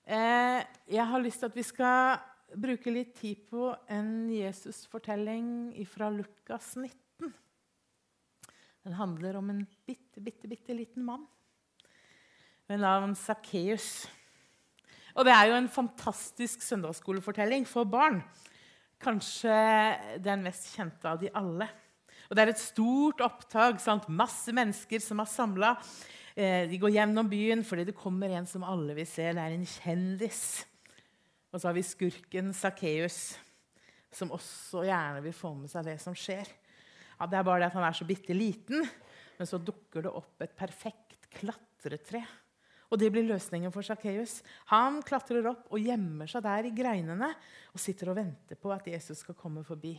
Eh, 0.04 0.60
jeg 0.90 1.06
har 1.06 1.22
lyst 1.22 1.40
til 1.40 1.50
at 1.50 1.56
vi 1.56 1.64
skal 1.66 2.18
bruke 2.58 2.92
litt 2.92 3.14
tid 3.20 3.46
på 3.50 3.70
en 3.94 4.28
Jesus-fortelling 4.32 5.70
fra 5.86 6.10
Lukas 6.10 6.74
19. 6.76 7.30
Den 8.84 8.96
handler 8.98 9.38
om 9.38 9.52
en 9.52 9.62
bitte, 9.86 10.20
bitte, 10.20 10.50
bitte 10.50 10.74
liten 10.74 11.06
mann 11.06 11.28
ved 12.70 12.78
navn 12.78 13.16
Sakkeus. 13.18 14.06
Og 15.18 15.26
det 15.26 15.34
er 15.34 15.48
jo 15.50 15.56
en 15.58 15.68
fantastisk 15.72 16.62
søndagsskolefortelling 16.62 17.66
for 17.66 17.88
barn. 17.90 18.20
Kanskje 19.02 19.56
den 20.22 20.44
mest 20.46 20.68
kjente 20.76 21.10
av 21.10 21.18
de 21.18 21.32
alle. 21.34 21.66
Og 22.28 22.36
Det 22.36 22.44
er 22.44 22.52
et 22.52 22.62
stort 22.62 23.22
opptak. 23.26 23.80
Sant? 23.82 24.06
Masse 24.06 24.54
mennesker 24.54 25.02
som 25.02 25.18
har 25.18 25.26
samla. 25.26 25.72
Eh, 26.36 26.68
de 26.70 26.78
går 26.78 26.94
gjennom 26.94 27.26
byen 27.26 27.64
fordi 27.66 27.88
det 27.88 27.98
kommer 27.98 28.30
en 28.30 28.46
som 28.46 28.62
alle 28.62 28.94
vil 28.94 29.08
se. 29.08 29.26
Det 29.34 29.42
er 29.42 29.56
en 29.56 29.66
kjendis. 29.66 30.44
Og 31.50 31.58
så 31.58 31.66
har 31.66 31.74
vi 31.74 31.82
skurken 31.82 32.52
Sakkeus, 32.54 33.34
som 34.14 34.30
også 34.30 34.84
gjerne 34.86 35.24
vil 35.24 35.34
få 35.34 35.50
med 35.56 35.72
seg 35.72 35.88
det 35.88 35.96
som 35.98 36.14
skjer. 36.14 36.46
Ja, 37.18 37.26
det 37.26 37.40
er 37.40 37.42
bare 37.42 37.64
det 37.64 37.72
at 37.72 37.80
han 37.80 37.88
er 37.88 37.98
så 37.98 38.06
bitte 38.06 38.36
liten, 38.36 38.86
men 39.40 39.50
så 39.50 39.58
dukker 39.58 40.06
det 40.06 40.14
opp 40.14 40.46
et 40.46 40.54
perfekt 40.54 41.26
klatretre. 41.34 42.22
Og 42.90 42.98
det 42.98 43.10
blir 43.14 43.28
løsningen 43.28 43.70
for 43.70 43.86
Sakkeus. 43.86 44.40
Han 44.72 44.98
klatrer 45.06 45.46
opp 45.52 45.68
og 45.70 45.82
gjemmer 45.82 46.30
seg 46.30 46.42
der 46.42 46.66
i 46.66 46.74
greinene 46.74 47.28
og 47.70 47.82
sitter 47.82 48.10
og 48.10 48.18
venter 48.18 48.58
på 48.58 48.72
at 48.74 48.88
Jesus 48.90 49.22
skal 49.22 49.38
komme 49.38 49.62
forbi. 49.66 49.94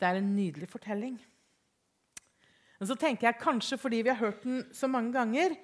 Det 0.00 0.08
er 0.08 0.18
en 0.18 0.32
nydelig 0.34 0.66
fortelling. 0.72 1.18
Men 2.80 2.88
så 2.88 2.96
tenker 2.98 3.28
jeg 3.28 3.42
kanskje 3.42 3.78
fordi 3.78 4.00
vi 4.02 4.10
har 4.10 4.18
hørt 4.18 4.42
den 4.42 4.64
så 4.74 4.88
mange 4.90 5.12
ganger, 5.14 5.54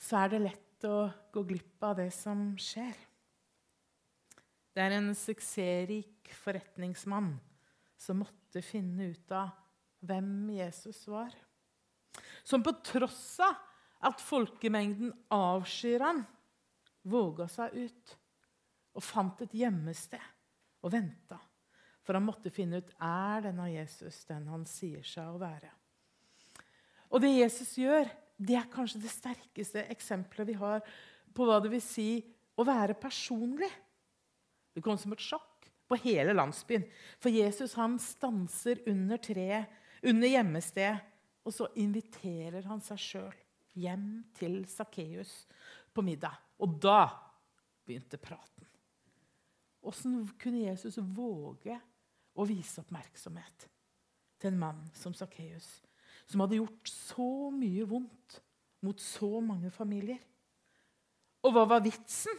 så 0.00 0.24
er 0.24 0.32
det 0.32 0.44
lett 0.46 0.88
å 0.88 1.10
gå 1.34 1.44
glipp 1.46 1.84
av 1.84 1.98
det 2.00 2.08
som 2.16 2.50
skjer. 2.58 2.96
Det 4.74 4.82
er 4.82 4.96
en 4.96 5.12
suksessrik 5.18 6.32
forretningsmann 6.38 7.32
som 7.98 8.22
måtte 8.22 8.62
finne 8.64 9.10
ut 9.12 9.34
av 9.34 9.50
hvem 10.06 10.48
Jesus 10.54 11.02
var. 11.10 11.34
Som 12.46 12.64
på 12.64 12.72
tross 12.86 13.38
av 13.44 13.67
at 14.04 14.22
folkemengden 14.22 15.12
avskyr 15.34 16.04
han, 16.04 16.22
våga 17.08 17.48
seg 17.50 17.74
ut 17.74 18.14
og 18.98 19.04
fant 19.04 19.42
et 19.44 19.54
gjemmested 19.54 20.22
og 20.84 20.92
venta. 20.92 21.38
For 22.04 22.16
han 22.16 22.26
måtte 22.26 22.52
finne 22.52 22.80
ut 22.80 22.94
er 23.04 23.44
denne 23.48 23.68
Jesus 23.72 24.22
den 24.28 24.46
han 24.50 24.64
sier 24.68 25.04
seg 25.06 25.34
å 25.34 25.40
være. 25.40 25.70
Og 27.08 27.22
det 27.24 27.32
Jesus 27.34 27.74
gjør, 27.80 28.08
det 28.38 28.56
er 28.58 28.70
kanskje 28.70 29.02
det 29.02 29.12
sterkeste 29.12 29.84
eksempelet 29.90 30.50
vi 30.50 30.56
har 30.60 30.84
på 31.34 31.46
hva 31.48 31.58
det 31.62 31.72
vil 31.72 31.82
si 31.82 32.10
å 32.58 32.66
være 32.66 32.96
personlig. 33.00 33.70
Det 34.74 34.84
kom 34.84 34.98
som 35.00 35.14
et 35.14 35.24
sjokk 35.24 35.68
på 35.88 35.98
hele 36.04 36.36
landsbyen. 36.36 36.84
For 37.18 37.32
Jesus 37.32 37.74
han 37.78 37.96
stanser 38.02 38.82
under 38.90 39.20
treet, 39.22 39.72
under 40.04 40.30
gjemmestedet, 40.30 41.04
og 41.48 41.54
så 41.54 41.68
inviterer 41.80 42.66
han 42.68 42.82
seg 42.84 43.00
sjøl 43.00 43.36
hjem 43.78 44.08
til 44.36 44.60
Sakkeus 44.70 45.32
på 45.94 46.04
middag. 46.04 46.34
Og 46.58 46.78
da 46.82 47.06
begynte 47.86 48.20
praten. 48.20 48.66
Åssen 49.88 50.20
kunne 50.40 50.66
Jesus 50.66 50.98
våge 50.98 51.78
å 52.38 52.46
vise 52.46 52.82
oppmerksomhet 52.82 53.68
til 54.38 54.52
en 54.52 54.60
mann 54.60 54.82
som 54.94 55.14
Sakkeus, 55.16 55.66
som 56.28 56.42
hadde 56.44 56.58
gjort 56.58 56.90
så 56.90 57.48
mye 57.54 57.86
vondt 57.88 58.40
mot 58.84 59.00
så 59.02 59.38
mange 59.42 59.70
familier? 59.74 60.20
Og 61.46 61.54
hva 61.54 61.64
var 61.70 61.84
vitsen? 61.86 62.34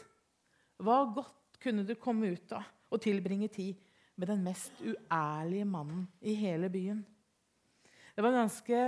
Hva 0.79 1.01
godt 1.15 1.60
kunne 1.63 1.84
det 1.88 2.00
komme 2.00 2.31
ut 2.36 2.53
av 2.55 2.67
og 2.89 3.01
tilbringe 3.03 3.50
tid 3.53 3.77
med 4.19 4.27
den 4.27 4.43
mest 4.43 4.81
uærlige 4.81 5.65
mannen 5.65 6.08
i 6.22 6.34
hele 6.36 6.69
byen. 6.69 7.05
Det 8.15 8.24
var 8.24 8.36
ganske 8.36 8.79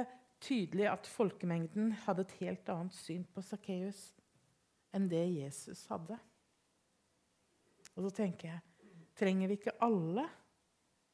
tydelig 0.41 0.87
at 0.91 1.09
folkemengden 1.09 1.93
hadde 2.05 2.25
et 2.25 2.35
helt 2.41 2.69
annet 2.73 2.95
syn 2.97 3.23
på 3.33 3.43
Sakkeus 3.45 4.01
enn 4.95 5.07
det 5.11 5.23
Jesus 5.29 5.85
hadde. 5.91 6.17
Og 7.95 8.07
så 8.07 8.13
tenker 8.21 8.53
jeg 8.53 8.61
trenger 9.17 9.51
vi 9.51 9.59
ikke 9.59 9.77
alle 9.83 10.25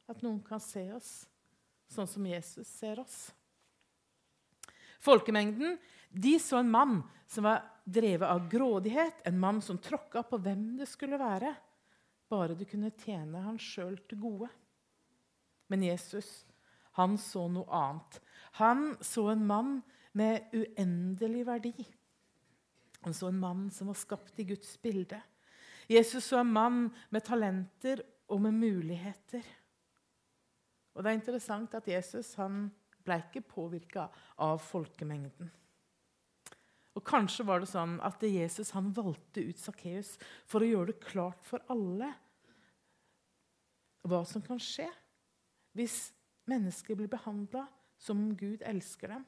at 0.08 0.22
noen 0.24 0.40
kan 0.46 0.62
se 0.62 0.86
oss 0.94 1.12
sånn 1.92 2.08
som 2.08 2.26
Jesus 2.28 2.68
ser 2.68 3.00
oss? 3.02 3.18
Folkemengden 5.04 5.76
de 6.10 6.38
så 6.40 6.62
en 6.62 6.70
mann 6.70 7.00
som 7.28 7.44
var 7.44 7.66
drevet 7.84 8.28
av 8.28 8.48
grådighet, 8.50 9.20
en 9.28 9.38
mann 9.38 9.60
som 9.62 9.78
tråkka 9.78 10.22
på 10.28 10.38
hvem 10.40 10.78
det 10.78 10.88
skulle 10.88 11.20
være, 11.20 11.52
bare 12.28 12.56
det 12.56 12.68
kunne 12.68 12.92
tjene 12.96 13.44
han 13.44 13.60
sjøl 13.60 13.98
til 14.08 14.20
gode. 14.20 14.48
Men 15.68 15.84
Jesus, 15.84 16.46
han 16.96 17.16
så 17.20 17.46
noe 17.52 17.68
annet. 17.72 18.18
Han 18.56 18.96
så 19.04 19.28
en 19.32 19.46
mann 19.46 19.80
med 20.16 20.48
uendelig 20.52 21.44
verdi. 21.46 21.74
Han 23.04 23.14
så 23.14 23.28
en 23.28 23.40
mann 23.40 23.68
som 23.70 23.90
var 23.90 23.98
skapt 23.98 24.40
i 24.40 24.48
Guds 24.48 24.74
bilde. 24.82 25.20
Jesus 25.88 26.24
så 26.24 26.40
en 26.40 26.52
mann 26.52 26.80
med 27.10 27.24
talenter 27.24 28.02
og 28.28 28.42
med 28.44 28.56
muligheter. 28.58 29.44
Og 30.94 31.04
det 31.04 31.12
er 31.12 31.20
interessant 31.20 31.76
at 31.78 31.88
Jesus 31.88 32.34
han 32.40 32.66
ble 33.06 33.20
ikke 33.22 33.46
påvirka 33.46 34.08
av 34.44 34.58
folkemengden. 34.60 35.48
Og 36.98 37.04
Kanskje 37.06 37.46
var 37.46 37.62
det 37.62 37.70
sånn 37.70 37.96
at 38.02 38.24
Jesus 38.26 38.72
han 38.74 38.90
valgte 38.94 39.44
ut 39.46 39.60
Sakkeus 39.62 40.16
for 40.50 40.64
å 40.64 40.68
gjøre 40.68 40.90
det 40.90 41.04
klart 41.06 41.44
for 41.46 41.62
alle 41.70 42.10
hva 44.08 44.24
som 44.26 44.42
kan 44.42 44.58
skje 44.62 44.88
hvis 45.78 46.08
mennesker 46.48 46.96
blir 46.98 47.10
behandla 47.12 47.66
som 47.98 48.20
om 48.22 48.32
Gud 48.38 48.62
elsker 48.66 49.14
dem. 49.14 49.26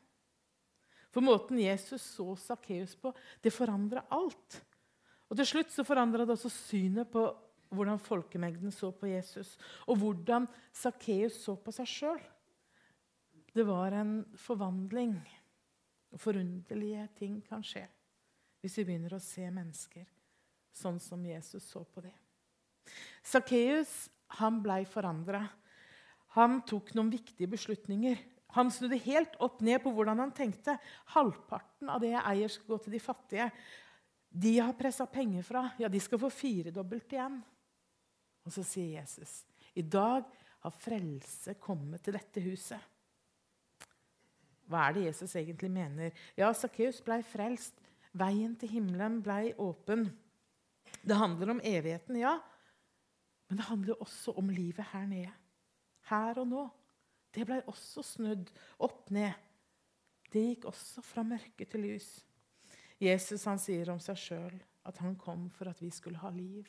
For 1.10 1.24
måten 1.26 1.58
Jesus 1.58 2.02
så 2.14 2.36
Sakkeus 2.38 2.94
på, 2.98 3.12
det 3.42 3.52
forandra 3.54 4.04
alt. 4.14 4.60
Og 5.30 5.38
Til 5.38 5.46
slutt 5.46 5.72
så 5.74 5.84
forandra 5.86 6.24
det 6.24 6.36
også 6.36 6.50
synet 6.52 7.10
på 7.10 7.24
hvordan 7.70 8.02
folkemengden 8.02 8.72
så 8.74 8.90
på 8.90 9.06
Jesus, 9.06 9.54
og 9.86 10.00
hvordan 10.00 10.48
Sakkeus 10.74 11.38
så 11.44 11.54
på 11.54 11.74
seg 11.74 11.86
sjøl. 11.86 12.22
Det 13.54 13.66
var 13.66 13.94
en 13.94 14.24
forvandling. 14.38 15.18
Forunderlige 16.18 17.06
ting 17.18 17.38
kan 17.46 17.62
skje 17.62 17.84
hvis 18.60 18.74
vi 18.80 18.84
begynner 18.88 19.14
å 19.16 19.22
se 19.22 19.46
mennesker 19.46 20.04
sånn 20.76 20.98
som 21.00 21.22
Jesus 21.24 21.64
så 21.70 21.80
på 21.86 22.02
dem. 22.04 22.16
Sakkeus 23.22 24.10
ble 24.60 24.82
forandra. 24.90 25.44
Han 26.36 26.60
tok 26.68 26.92
noen 26.94 27.12
viktige 27.12 27.48
beslutninger. 27.50 28.18
Han 28.56 28.70
snudde 28.74 28.98
helt 29.04 29.36
opp 29.42 29.60
ned 29.64 29.82
på 29.84 29.92
hvordan 29.94 30.22
han 30.24 30.34
tenkte. 30.34 30.76
Halvparten 31.14 31.90
av 31.92 32.02
det 32.02 32.12
jeg 32.14 32.26
eier, 32.32 32.52
skal 32.52 32.72
gå 32.72 32.78
til 32.84 32.96
de 32.96 33.02
fattige. 33.02 33.48
De 34.30 34.54
jeg 34.56 34.66
har 34.66 34.78
pressa 34.78 35.06
penger 35.10 35.46
fra, 35.46 35.64
ja, 35.80 35.90
de 35.90 36.00
skal 36.02 36.20
få 36.22 36.30
firedobbelt 36.32 37.16
igjen. 37.16 37.40
Og 38.46 38.54
så 38.54 38.64
sier 38.66 39.00
Jesus, 39.00 39.42
i 39.74 39.82
dag 39.82 40.24
har 40.60 40.80
frelse 40.82 41.56
kommet 41.60 42.04
til 42.04 42.16
dette 42.16 42.42
huset. 42.44 42.80
Hva 44.70 44.86
er 44.86 44.96
det 44.96 45.06
Jesus 45.08 45.34
egentlig 45.34 45.70
mener? 45.74 46.14
Ja, 46.38 46.52
Sakkeus 46.54 47.00
ble 47.02 47.20
frelst. 47.26 47.74
Veien 48.14 48.56
til 48.58 48.70
himmelen 48.70 49.18
ble 49.22 49.52
åpen. 49.62 50.08
Det 51.02 51.18
handler 51.18 51.54
om 51.54 51.62
evigheten, 51.62 52.18
ja. 52.18 52.36
Men 53.50 53.58
det 53.58 53.66
handler 53.66 54.02
også 54.02 54.34
om 54.38 54.50
livet 54.50 54.86
her 54.92 55.06
nede. 55.10 55.32
Her 56.10 56.38
og 56.42 56.46
nå. 56.50 56.64
Det 57.34 57.46
ble 57.46 57.60
også 57.70 58.02
snudd 58.04 58.50
opp 58.82 59.10
ned. 59.14 59.32
Det 60.30 60.42
gikk 60.46 60.66
også 60.70 61.02
fra 61.02 61.24
mørke 61.26 61.66
til 61.66 61.86
lys. 61.86 62.10
Jesus 63.00 63.46
han 63.48 63.58
sier 63.58 63.90
om 63.92 64.00
seg 64.02 64.18
sjøl 64.20 64.58
at 64.88 65.00
han 65.02 65.16
kom 65.20 65.48
for 65.54 65.70
at 65.70 65.80
vi 65.82 65.90
skulle 65.94 66.20
ha 66.20 66.30
liv 66.34 66.68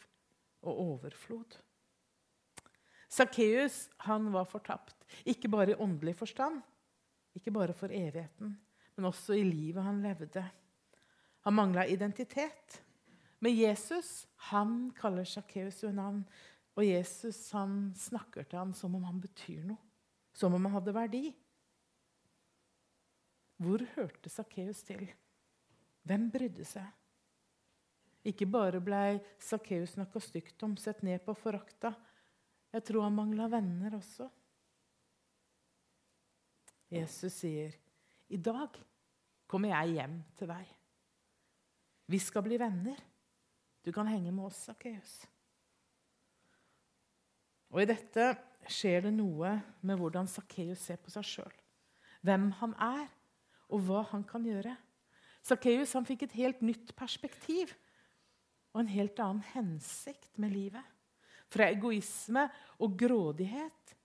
og 0.62 0.80
overflod. 0.86 1.58
Sakkeus 3.12 3.90
var 4.08 4.48
fortapt, 4.48 4.96
ikke 5.28 5.50
bare 5.52 5.74
i 5.74 5.80
åndelig 5.84 6.16
forstand, 6.16 6.62
ikke 7.36 7.52
bare 7.52 7.74
for 7.76 7.92
evigheten, 7.92 8.54
men 8.96 9.06
også 9.06 9.36
i 9.36 9.44
livet 9.44 9.84
han 9.84 10.00
levde. 10.04 10.46
Han 11.44 11.58
mangla 11.58 11.86
identitet. 11.90 12.82
Men 13.42 13.58
Jesus 13.58 14.28
han 14.52 14.92
kaller 14.96 15.26
Sakkeus 15.26 15.84
ved 15.84 15.98
navn, 15.98 16.22
og 16.76 16.88
Jesus 16.88 17.50
han 17.52 17.94
snakker 17.98 18.44
til 18.44 18.60
ham 18.60 18.74
som 18.78 18.96
om 18.96 19.04
han 19.04 19.20
betyr 19.22 19.66
noe, 19.66 19.82
som 20.34 20.54
om 20.56 20.66
han 20.66 20.76
hadde 20.78 20.96
verdi. 20.96 21.24
Hvor 23.62 23.84
hørte 23.96 24.32
Sakkeus 24.32 24.82
til? 24.88 25.06
Hvem 26.08 26.30
brydde 26.34 26.66
seg? 26.66 26.88
Ikke 28.26 28.46
bare 28.50 28.82
blei 28.84 29.20
Sakkeus 29.42 29.96
snakka 29.96 30.22
stygt 30.22 30.62
om, 30.66 30.76
sett 30.78 31.02
ned 31.06 31.22
på, 31.26 31.34
forakta. 31.38 31.94
Jeg 32.72 32.86
tror 32.88 33.06
han 33.08 33.18
mangla 33.18 33.48
venner 33.52 33.98
også. 33.98 34.30
Jesus 36.92 37.34
sier, 37.34 37.72
'I 38.30 38.38
dag 38.38 38.78
kommer 39.48 39.70
jeg 39.70 39.96
hjem 39.96 40.24
til 40.36 40.48
deg.' 40.48 40.78
Vi 42.12 42.20
skal 42.20 42.44
bli 42.44 42.58
venner. 42.60 42.98
Du 43.84 43.92
kan 43.92 44.08
henge 44.08 44.32
med 44.32 44.46
oss, 44.46 44.66
Sakkeus. 44.68 45.26
Og 47.72 47.82
i 47.82 47.88
dette 47.88 48.26
skjer 48.70 49.08
det 49.08 49.14
noe 49.16 49.56
med 49.82 50.00
hvordan 50.00 50.30
Sakkeus 50.30 50.84
ser 50.86 51.00
på 51.02 51.14
seg 51.14 51.26
sjøl. 51.28 51.54
Hvem 52.22 52.52
han 52.60 52.76
er, 52.78 53.08
og 53.72 53.86
hva 53.88 54.04
han 54.12 54.24
kan 54.28 54.46
gjøre. 54.46 54.76
Sakkeus 55.42 55.96
fikk 56.06 56.28
et 56.28 56.38
helt 56.38 56.62
nytt 56.62 56.92
perspektiv 56.98 57.72
og 58.74 58.84
en 58.84 58.92
helt 58.92 59.20
annen 59.20 59.42
hensikt 59.54 60.38
med 60.40 60.54
livet. 60.54 60.84
Fra 61.52 61.68
egoisme 61.72 62.46
og 62.84 62.94
grådighet 63.00 63.96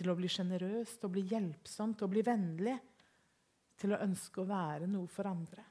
til 0.00 0.10
å 0.10 0.16
bli 0.16 0.30
sjenerøs, 0.32 0.96
til 0.96 1.10
å 1.10 1.12
bli 1.12 1.26
hjelpsom, 1.28 1.92
til 1.94 2.08
å 2.08 2.12
bli 2.14 2.24
vennlig. 2.26 2.78
Til 3.80 3.94
å 3.94 4.00
ønske 4.02 4.42
å 4.42 4.48
være 4.48 4.88
noe 4.90 5.08
for 5.08 5.28
andre. 5.28 5.62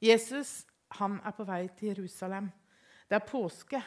Jesus 0.00 0.62
han 0.98 1.18
er 1.24 1.34
på 1.36 1.46
vei 1.46 1.62
til 1.76 1.92
Jerusalem. 1.92 2.48
Det 3.08 3.18
er 3.18 3.26
påske, 3.28 3.80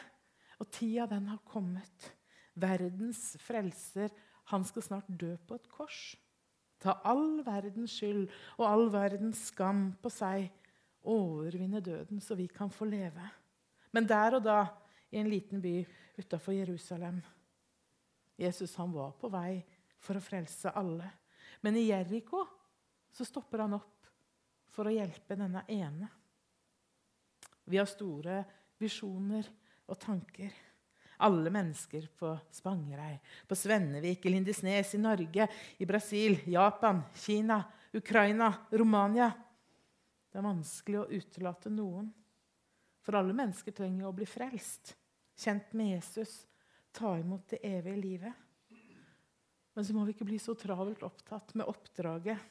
og 0.64 0.72
tida 0.72 1.06
den 1.10 1.28
har 1.28 1.42
kommet. 1.46 2.10
Verdens 2.54 3.34
frelser, 3.44 4.12
han 4.50 4.64
skal 4.64 4.84
snart 4.86 5.08
dø 5.08 5.34
på 5.46 5.58
et 5.58 5.68
kors. 5.72 6.14
Ta 6.80 6.98
all 7.06 7.42
verdens 7.44 7.94
skyld 7.96 8.26
og 8.58 8.66
all 8.68 8.90
verdens 8.92 9.46
skam 9.50 9.92
på 10.02 10.12
seg. 10.12 10.48
Overvinne 11.04 11.82
døden, 11.84 12.20
så 12.20 12.36
vi 12.36 12.46
kan 12.48 12.70
få 12.72 12.88
leve. 12.88 13.28
Men 13.92 14.08
der 14.08 14.38
og 14.38 14.44
da, 14.44 14.64
i 15.12 15.20
en 15.20 15.28
liten 15.30 15.60
by 15.62 15.76
utafor 16.18 16.56
Jerusalem 16.56 17.20
Jesus 18.40 18.72
han 18.80 18.90
var 18.90 19.12
på 19.14 19.28
vei 19.30 19.60
for 20.02 20.18
å 20.18 20.22
frelse 20.24 20.72
alle. 20.74 21.06
Men 21.62 21.76
i 21.78 21.86
Jeriko 21.86 22.42
stopper 23.14 23.62
han 23.62 23.76
opp 23.76 24.08
for 24.74 24.90
å 24.90 24.94
hjelpe 24.94 25.36
denne 25.38 25.62
ene. 25.70 26.08
Vi 27.70 27.78
har 27.78 27.86
store 27.86 28.40
visjoner 28.82 29.46
og 29.90 29.98
tanker. 30.00 30.52
Alle 31.24 31.50
mennesker 31.54 32.08
på 32.18 32.32
Spangereid, 32.50 33.22
på 33.48 33.56
Svennevik, 33.56 34.26
i 34.26 34.32
Lindesnes, 34.34 34.94
i 34.94 35.00
Norge, 35.00 35.46
i 35.78 35.86
Brasil, 35.86 36.40
Japan, 36.50 37.02
Kina, 37.14 37.60
Ukraina, 37.94 38.50
Romania. 38.70 39.30
Det 40.30 40.40
er 40.40 40.46
vanskelig 40.48 41.00
å 41.00 41.08
utelate 41.12 41.70
noen. 41.70 42.10
For 43.04 43.18
alle 43.18 43.36
mennesker 43.36 43.76
trenger 43.76 44.08
å 44.08 44.16
bli 44.16 44.26
frelst, 44.26 44.96
kjent 45.38 45.74
med 45.76 45.92
Jesus, 45.92 46.46
ta 46.94 47.14
imot 47.18 47.52
det 47.52 47.60
evige 47.68 48.00
livet. 48.00 48.42
Men 49.74 49.86
så 49.86 49.94
må 49.94 50.04
vi 50.06 50.14
ikke 50.14 50.26
bli 50.26 50.38
så 50.38 50.54
travelt 50.58 51.02
opptatt 51.02 51.54
med 51.58 51.68
oppdraget 51.70 52.50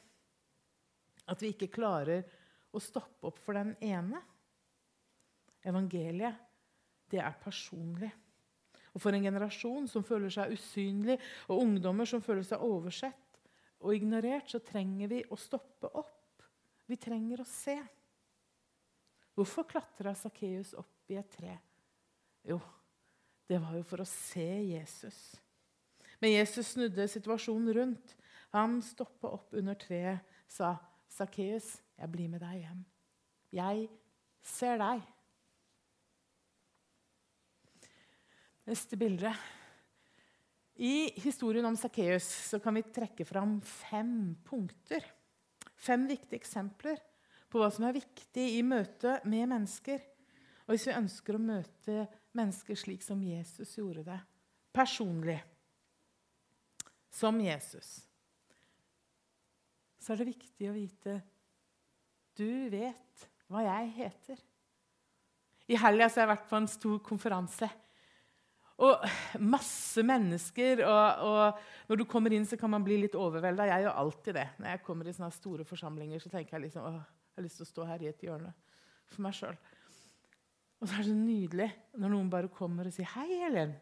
at 1.24 1.42
vi 1.42 1.54
ikke 1.54 1.72
klarer 1.72 2.24
å 2.74 2.80
stoppe 2.82 3.30
opp 3.30 3.38
for 3.40 3.56
den 3.56 3.72
ene. 3.84 4.20
Evangeliet, 5.64 6.36
det 7.12 7.20
er 7.22 7.40
personlig. 7.42 8.10
Og 8.94 9.02
for 9.02 9.16
en 9.16 9.26
generasjon 9.26 9.88
som 9.90 10.06
føler 10.06 10.30
seg 10.32 10.54
usynlig, 10.54 11.18
og 11.50 11.64
ungdommer 11.64 12.08
som 12.08 12.22
føler 12.22 12.46
seg 12.46 12.62
oversett 12.62 13.40
og 13.84 13.94
ignorert, 13.96 14.48
så 14.48 14.62
trenger 14.64 15.10
vi 15.10 15.20
å 15.28 15.38
stoppe 15.38 15.90
opp. 15.98 16.44
Vi 16.86 16.96
trenger 17.00 17.42
å 17.42 17.48
se. 17.48 17.76
Hvorfor 19.34 19.66
klatra 19.68 20.14
Sakkeus 20.16 20.72
opp 20.78 21.10
i 21.10 21.18
et 21.18 21.30
tre? 21.34 21.56
Jo, 22.46 22.60
det 23.50 23.58
var 23.60 23.74
jo 23.76 23.82
for 23.88 24.04
å 24.04 24.08
se 24.08 24.46
Jesus. 24.70 25.18
Men 26.22 26.36
Jesus 26.36 26.74
snudde 26.76 27.08
situasjonen 27.10 27.74
rundt. 27.76 28.14
Han 28.54 28.78
stoppa 28.84 29.32
opp 29.34 29.56
under 29.58 29.74
treet, 29.74 30.22
sa, 30.46 30.76
'Sakkeus, 31.10 31.80
jeg 31.98 32.10
blir 32.10 32.28
med 32.28 32.40
deg 32.40 32.62
hjem. 32.62 32.84
Jeg 33.52 33.88
ser 34.42 34.78
deg.' 34.78 35.13
Neste 38.64 38.96
bilde. 38.96 39.28
I 40.74 41.20
historien 41.20 41.66
om 41.68 41.76
Sakkeus 41.76 42.54
kan 42.64 42.74
vi 42.78 42.82
trekke 42.88 43.26
fram 43.28 43.58
fem 43.60 44.32
punkter. 44.46 45.04
Fem 45.76 46.06
viktige 46.08 46.40
eksempler 46.40 47.02
på 47.52 47.60
hva 47.60 47.68
som 47.68 47.84
er 47.84 47.98
viktig 47.98 48.46
i 48.56 48.62
møte 48.64 49.18
med 49.28 49.50
mennesker. 49.52 50.00
Og 50.64 50.72
hvis 50.72 50.88
vi 50.88 50.96
ønsker 50.96 51.36
å 51.36 51.42
møte 51.44 52.06
mennesker 52.32 52.80
slik 52.80 53.04
som 53.04 53.20
Jesus 53.20 53.76
gjorde 53.76 54.06
det, 54.08 54.18
personlig, 54.72 55.38
som 57.12 57.36
Jesus, 57.44 58.00
så 60.00 60.14
er 60.14 60.22
det 60.24 60.32
viktig 60.32 60.72
å 60.72 60.74
vite 60.74 61.20
Du 62.34 62.48
vet 62.72 63.28
hva 63.52 63.68
jeg 63.68 63.92
heter. 64.00 64.40
I 65.68 65.76
helga 65.78 66.08
har 66.08 66.22
jeg 66.24 66.32
vært 66.32 66.48
på 66.48 66.58
en 66.58 66.72
stor 66.80 66.98
konferanse. 67.04 67.68
Og 68.82 69.04
masse 69.38 70.02
mennesker. 70.02 70.82
Og, 70.88 71.22
og, 71.28 71.60
når 71.90 72.00
du 72.00 72.04
kommer 72.10 72.34
inn, 72.34 72.46
så 72.48 72.58
kan 72.58 72.72
man 72.72 72.84
bli 72.86 72.98
litt 73.04 73.14
overvelda. 73.18 73.68
Jeg 73.70 73.86
gjør 73.86 74.00
alltid 74.02 74.38
det. 74.40 74.48
Når 74.58 74.72
jeg 74.72 74.84
kommer 74.86 75.08
i 75.08 75.14
sånne 75.14 75.30
store 75.34 75.66
forsamlinger, 75.68 76.22
så 76.22 76.32
tenker 76.32 76.58
jeg 76.58 76.66
liksom, 76.66 76.88
åh, 76.90 77.00
jeg 77.34 77.38
har 77.38 77.46
lyst 77.46 77.60
til 77.60 77.66
å 77.66 77.70
stå 77.70 77.88
her 77.88 78.02
i 78.02 78.10
et 78.10 78.26
hjørne 78.26 78.52
for 79.10 79.24
meg 79.26 79.36
sjøl. 79.36 79.56
Og 80.80 80.88
så 80.88 80.96
er 80.96 81.04
det 81.04 81.10
så 81.12 81.16
nydelig 81.16 81.68
når 82.00 82.12
noen 82.12 82.30
bare 82.32 82.50
kommer 82.52 82.88
og 82.88 82.94
sier 82.94 83.08
'Hei, 83.08 83.40
Helen'. 83.44 83.76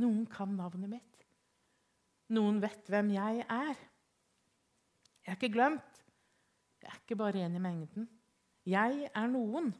Noen 0.00 0.26
kan 0.30 0.52
navnet 0.56 0.90
mitt. 0.90 1.24
Noen 2.30 2.60
vet 2.62 2.86
hvem 2.88 3.10
jeg 3.16 3.44
er. 3.48 3.80
Jeg 5.24 5.32
er 5.32 5.36
ikke 5.36 5.52
glemt. 5.52 6.04
Jeg 6.80 6.88
er 6.92 7.00
ikke 7.02 7.18
bare 7.18 7.42
en 7.44 7.56
i 7.56 7.62
mengden. 7.62 8.08
Jeg 8.64 9.10
er 9.14 9.26
noen. 9.26 9.72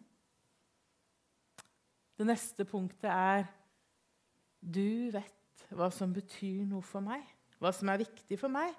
Det 2.21 2.27
neste 2.29 2.67
punktet 2.69 3.09
er 3.09 3.47
du 4.61 5.09
vet 5.09 5.63
hva 5.73 5.87
som 5.89 6.11
betyr 6.13 6.67
noe 6.69 6.85
for 6.85 7.01
meg, 7.01 7.23
hva 7.57 7.71
som 7.73 7.89
er 7.89 8.03
viktig 8.03 8.37
for 8.37 8.53
meg. 8.53 8.75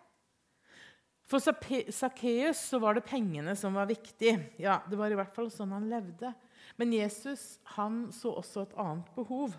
For 1.25 1.41
Sakkeus 1.41 2.62
var 2.84 2.99
det 2.99 3.06
pengene 3.08 3.56
som 3.58 3.73
var 3.73 3.89
viktig. 3.89 4.36
Ja, 4.62 4.84
Det 4.86 4.99
var 4.99 5.10
i 5.10 5.17
hvert 5.17 5.34
fall 5.34 5.49
sånn 5.49 5.73
han 5.73 5.89
levde. 5.89 6.36
Men 6.77 6.93
Jesus 6.93 7.58
han 7.80 8.12
så 8.13 8.36
også 8.43 8.67
et 8.67 8.77
annet 8.77 9.10
behov. 9.15 9.56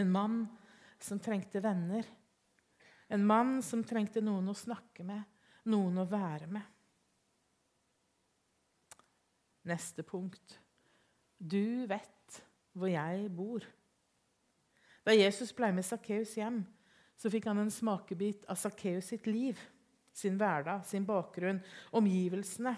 En 0.00 0.08
mann 0.14 0.40
som 0.96 1.20
trengte 1.20 1.60
venner. 1.60 2.08
En 3.12 3.26
mann 3.26 3.58
som 3.66 3.84
trengte 3.84 4.22
noen 4.24 4.48
å 4.48 4.56
snakke 4.56 5.04
med, 5.04 5.20
noen 5.68 6.00
å 6.00 6.08
være 6.08 6.48
med. 6.48 6.64
Neste 9.68 10.06
punkt. 10.06 10.56
Du 11.36 11.84
vet 11.90 12.40
hvor 12.72 12.90
jeg 12.90 13.30
bor. 13.34 13.64
Da 15.06 15.14
Jesus 15.16 15.52
ble 15.56 15.72
med 15.74 15.86
Sakkeus 15.86 16.36
hjem, 16.38 16.62
så 17.16 17.30
fikk 17.32 17.48
han 17.50 17.60
en 17.62 17.72
smakebit 17.72 18.46
av 18.48 18.58
Sakkeus 18.60 19.10
sitt 19.12 19.26
liv, 19.28 19.58
sin 20.12 20.38
hverdag, 20.40 20.84
sin 20.88 21.06
bakgrunn, 21.08 21.60
omgivelsene. 21.96 22.74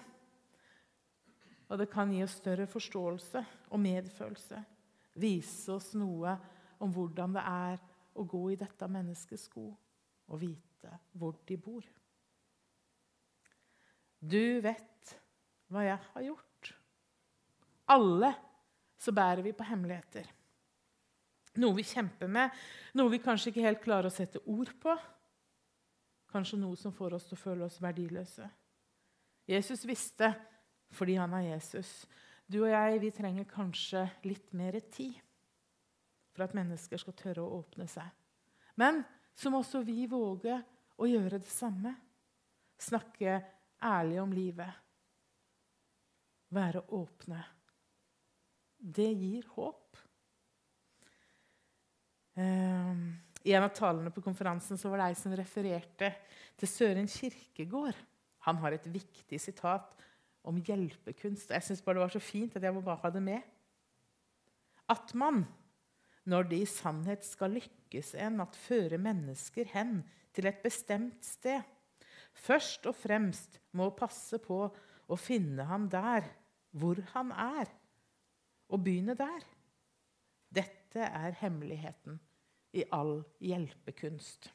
Og 1.71 1.79
det 1.81 1.89
kan 1.93 2.11
gi 2.13 2.23
oss 2.25 2.37
større 2.41 2.67
forståelse 2.69 3.45
og 3.71 3.81
medfølelse. 3.81 4.61
Vise 5.23 5.73
oss 5.73 5.93
noe 5.99 6.35
om 6.83 6.93
hvordan 6.93 7.37
det 7.37 7.45
er 7.49 7.81
å 8.19 8.27
gå 8.29 8.43
i 8.53 8.59
dette 8.61 8.89
menneskets 8.91 9.47
sko 9.49 9.71
og 10.33 10.41
vite 10.41 10.93
hvor 11.17 11.39
de 11.49 11.57
bor. 11.61 11.85
Du 14.23 14.61
vet 14.63 15.15
hva 15.73 15.85
jeg 15.87 15.99
har 16.13 16.27
gjort. 16.27 16.73
Alle 17.91 18.31
så 19.03 19.15
bærer 19.15 19.43
vi 19.43 19.55
på 19.57 19.67
hemmeligheter. 19.67 20.29
Noe 21.61 21.77
vi 21.77 21.85
kjemper 21.85 22.31
med, 22.33 22.53
noe 22.97 23.13
vi 23.13 23.21
kanskje 23.21 23.51
ikke 23.51 23.67
helt 23.67 23.83
klarer 23.83 24.09
å 24.09 24.15
sette 24.15 24.41
ord 24.49 24.71
på. 24.81 24.95
Kanskje 26.33 26.61
noe 26.63 26.79
som 26.81 26.95
får 26.97 27.19
oss 27.19 27.27
til 27.29 27.37
å 27.37 27.43
føle 27.43 27.67
oss 27.67 27.81
verdiløse. 27.83 28.47
Jesus 29.51 29.83
visste 29.89 30.31
fordi 30.93 31.17
han 31.19 31.35
er 31.37 31.51
Jesus. 31.51 31.91
Du 32.47 32.63
og 32.63 32.71
jeg 32.71 33.01
vi 33.03 33.11
trenger 33.15 33.49
kanskje 33.49 34.07
litt 34.29 34.53
mer 34.57 34.79
tid 34.93 35.19
for 36.33 36.47
at 36.47 36.57
mennesker 36.57 37.01
skal 37.01 37.17
tørre 37.17 37.45
å 37.45 37.59
åpne 37.61 37.89
seg. 37.91 38.07
Men 38.81 39.03
så 39.37 39.51
må 39.53 39.61
også 39.61 39.83
vi 39.85 40.07
våge 40.09 40.57
å 40.97 41.09
gjøre 41.09 41.41
det 41.43 41.53
samme. 41.53 41.93
Snakke 42.81 43.41
ærlig 43.83 44.21
om 44.23 44.33
livet. 44.33 44.81
Være 46.53 46.85
åpne. 46.93 47.41
Det 48.83 49.07
gir 49.15 49.47
håp. 49.55 49.99
Um, 52.35 53.13
I 53.47 53.53
en 53.55 53.67
av 53.67 53.75
talene 53.77 54.11
på 54.11 54.23
konferansen 54.25 54.79
så 54.81 54.91
var 54.91 55.03
det 55.03 55.11
ei 55.13 55.19
som 55.21 55.35
refererte 55.39 56.09
til 56.59 56.71
Søren 56.71 57.11
Kirkegård. 57.11 57.99
Han 58.49 58.59
har 58.63 58.75
et 58.75 58.89
viktig 58.91 59.39
sitat 59.39 59.95
om 60.43 60.59
hjelpekunst. 60.59 61.53
Jeg 61.55 61.63
syns 61.63 61.83
det 61.85 62.01
var 62.01 62.11
så 62.11 62.23
fint 62.23 62.57
at 62.59 62.65
jeg 62.67 62.75
bare 62.75 62.99
ha 63.05 63.11
det 63.15 63.23
med. 63.23 63.43
At 64.91 65.13
man, 65.15 65.45
når 66.27 66.49
det 66.51 66.63
i 66.65 66.71
sannhet 66.71 67.23
skal 67.27 67.55
lykkes 67.55 68.17
en 68.19 68.43
at 68.43 68.59
føre 68.59 68.99
mennesker 68.99 69.71
hen 69.77 70.01
til 70.35 70.49
et 70.51 70.59
bestemt 70.65 71.23
sted, 71.23 71.63
først 72.35 72.89
og 72.91 72.97
fremst 72.99 73.61
må 73.79 73.93
passe 73.95 74.41
på 74.43 74.65
å 75.07 75.21
finne 75.21 75.69
ham 75.69 75.87
der 75.93 76.27
hvor 76.73 76.99
han 77.13 77.31
er, 77.37 77.71
og 78.73 78.81
begynne 78.85 79.17
der. 79.19 79.45
Dette 80.53 81.05
er 81.05 81.37
hemmeligheten 81.41 82.19
i 82.73 82.85
all 82.93 83.21
hjelpekunst. 83.41 84.49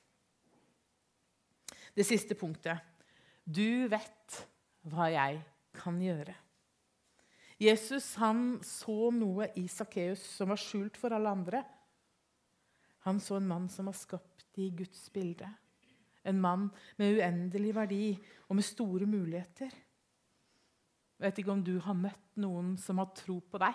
Det 1.97 2.05
siste 2.05 2.37
punktet. 2.37 2.81
Du 3.45 3.87
vet 3.89 4.41
hva 4.89 5.07
jeg 5.13 5.39
kan 5.77 5.97
gjøre. 6.01 6.35
Jesus 7.57 8.11
han 8.21 8.59
så 8.65 9.09
noe 9.13 9.47
i 9.57 9.65
Sakkeus 9.71 10.21
som 10.37 10.51
var 10.53 10.61
skjult 10.61 10.97
for 10.99 11.13
alle 11.15 11.31
andre. 11.33 11.63
Han 13.07 13.21
så 13.23 13.39
en 13.39 13.49
mann 13.49 13.65
som 13.71 13.89
var 13.89 13.97
skapt 13.97 14.59
i 14.61 14.69
Guds 14.77 15.07
bilde. 15.13 15.49
En 16.27 16.41
mann 16.41 16.67
med 16.99 17.17
uendelig 17.17 17.73
verdi 17.73 18.05
og 18.49 18.57
med 18.59 18.67
store 18.67 19.07
muligheter. 19.09 19.71
Jeg 21.17 21.25
vet 21.25 21.39
ikke 21.41 21.55
om 21.55 21.63
du 21.65 21.77
har 21.81 21.97
møtt 21.97 22.37
noen 22.37 22.75
som 22.77 22.99
har 23.01 23.09
tro 23.17 23.39
på 23.41 23.61
deg. 23.61 23.73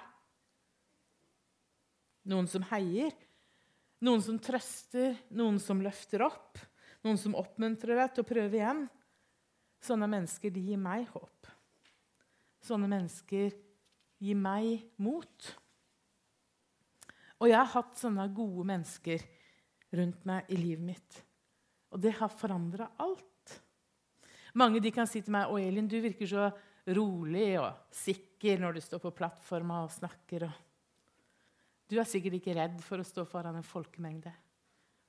Noen 2.28 2.46
som 2.50 2.64
heier, 2.70 3.14
noen 4.02 4.22
som 4.22 4.38
trøster, 4.42 5.16
noen 5.34 5.58
som 5.62 5.82
løfter 5.82 6.24
opp, 6.26 6.60
noen 7.02 7.18
som 7.18 7.34
oppmuntrer 7.38 7.98
deg 7.98 8.14
til 8.14 8.24
å 8.24 8.28
prøve 8.28 8.58
igjen. 8.58 8.84
Sånne 9.82 10.06
mennesker 10.10 10.52
de 10.54 10.62
gir 10.68 10.78
meg 10.78 11.08
håp. 11.10 11.50
Sånne 12.62 12.86
mennesker 12.90 13.54
gir 14.22 14.38
meg 14.38 14.86
mot. 15.02 15.50
Og 17.42 17.50
jeg 17.50 17.58
har 17.58 17.72
hatt 17.74 17.98
sånne 17.98 18.28
gode 18.34 18.68
mennesker 18.70 19.22
rundt 19.98 20.26
meg 20.28 20.50
i 20.54 20.58
livet 20.60 20.86
mitt. 20.92 21.22
Og 21.90 22.00
det 22.00 22.14
har 22.20 22.30
forandra 22.30 22.86
alt. 23.02 23.58
Mange 24.54 24.82
de 24.84 24.92
kan 24.94 25.08
si 25.08 25.20
til 25.20 25.32
meg 25.32 25.48
'Å, 25.48 25.58
Elin, 25.58 25.88
du 25.88 25.98
virker 26.00 26.26
så 26.26 26.52
rolig 26.86 27.58
og 27.58 27.72
sikker 27.90 28.60
når 28.60 28.74
du 28.74 28.80
står 28.80 29.00
på 29.00 29.16
plattforma 29.16 29.82
og 29.84 29.90
snakker.' 29.90 30.52
Du 31.92 31.98
er 32.00 32.08
sikkert 32.08 32.38
ikke 32.38 32.56
redd 32.56 32.80
for 32.84 33.02
å 33.02 33.06
stå 33.06 33.26
foran 33.28 33.58
en 33.58 33.66
folkemengde. 33.66 34.32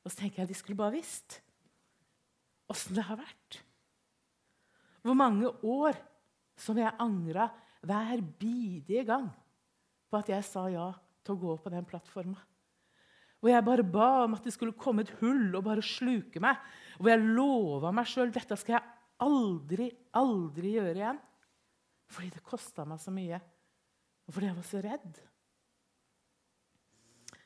Og 0.03 0.11
så 0.11 0.19
tenker 0.19 0.43
jeg 0.43 0.51
de 0.51 0.57
skulle 0.59 0.79
bare 0.79 0.97
visst 0.97 1.39
åssen 2.71 2.97
det 2.97 3.05
har 3.07 3.19
vært. 3.19 3.59
Hvor 5.03 5.15
mange 5.19 5.49
år 5.67 5.97
som 6.59 6.77
jeg 6.79 6.95
angra 7.01 7.49
hver 7.83 8.21
bidige 8.39 9.03
gang 9.07 9.27
på 10.11 10.19
at 10.19 10.31
jeg 10.31 10.45
sa 10.47 10.67
ja 10.71 10.89
til 11.23 11.35
å 11.35 11.41
gå 11.41 11.55
på 11.63 11.71
den 11.73 11.87
plattforma. 11.87 12.39
Og 13.43 13.49
jeg 13.51 13.65
bare 13.67 13.83
ba 13.83 14.09
om 14.23 14.37
at 14.37 14.45
det 14.45 14.53
skulle 14.55 14.75
komme 14.79 15.03
et 15.03 15.11
hull 15.19 15.51
og 15.57 15.65
bare 15.65 15.83
sluke 15.83 16.39
meg. 16.43 16.59
Og 17.01 17.09
jeg 17.11 17.23
lova 17.35 17.91
meg 17.95 18.07
sjøl 18.07 18.31
dette 18.31 18.55
skal 18.59 18.77
jeg 18.77 18.93
aldri, 19.23 19.89
aldri 20.15 20.77
gjøre 20.77 20.95
igjen. 21.01 21.19
Fordi 22.13 22.29
det 22.31 22.45
kosta 22.45 22.85
meg 22.87 23.01
så 23.01 23.11
mye, 23.11 23.39
og 24.27 24.35
fordi 24.35 24.47
jeg 24.49 24.57
var 24.59 24.67
så 24.67 24.81
redd. 24.83 25.19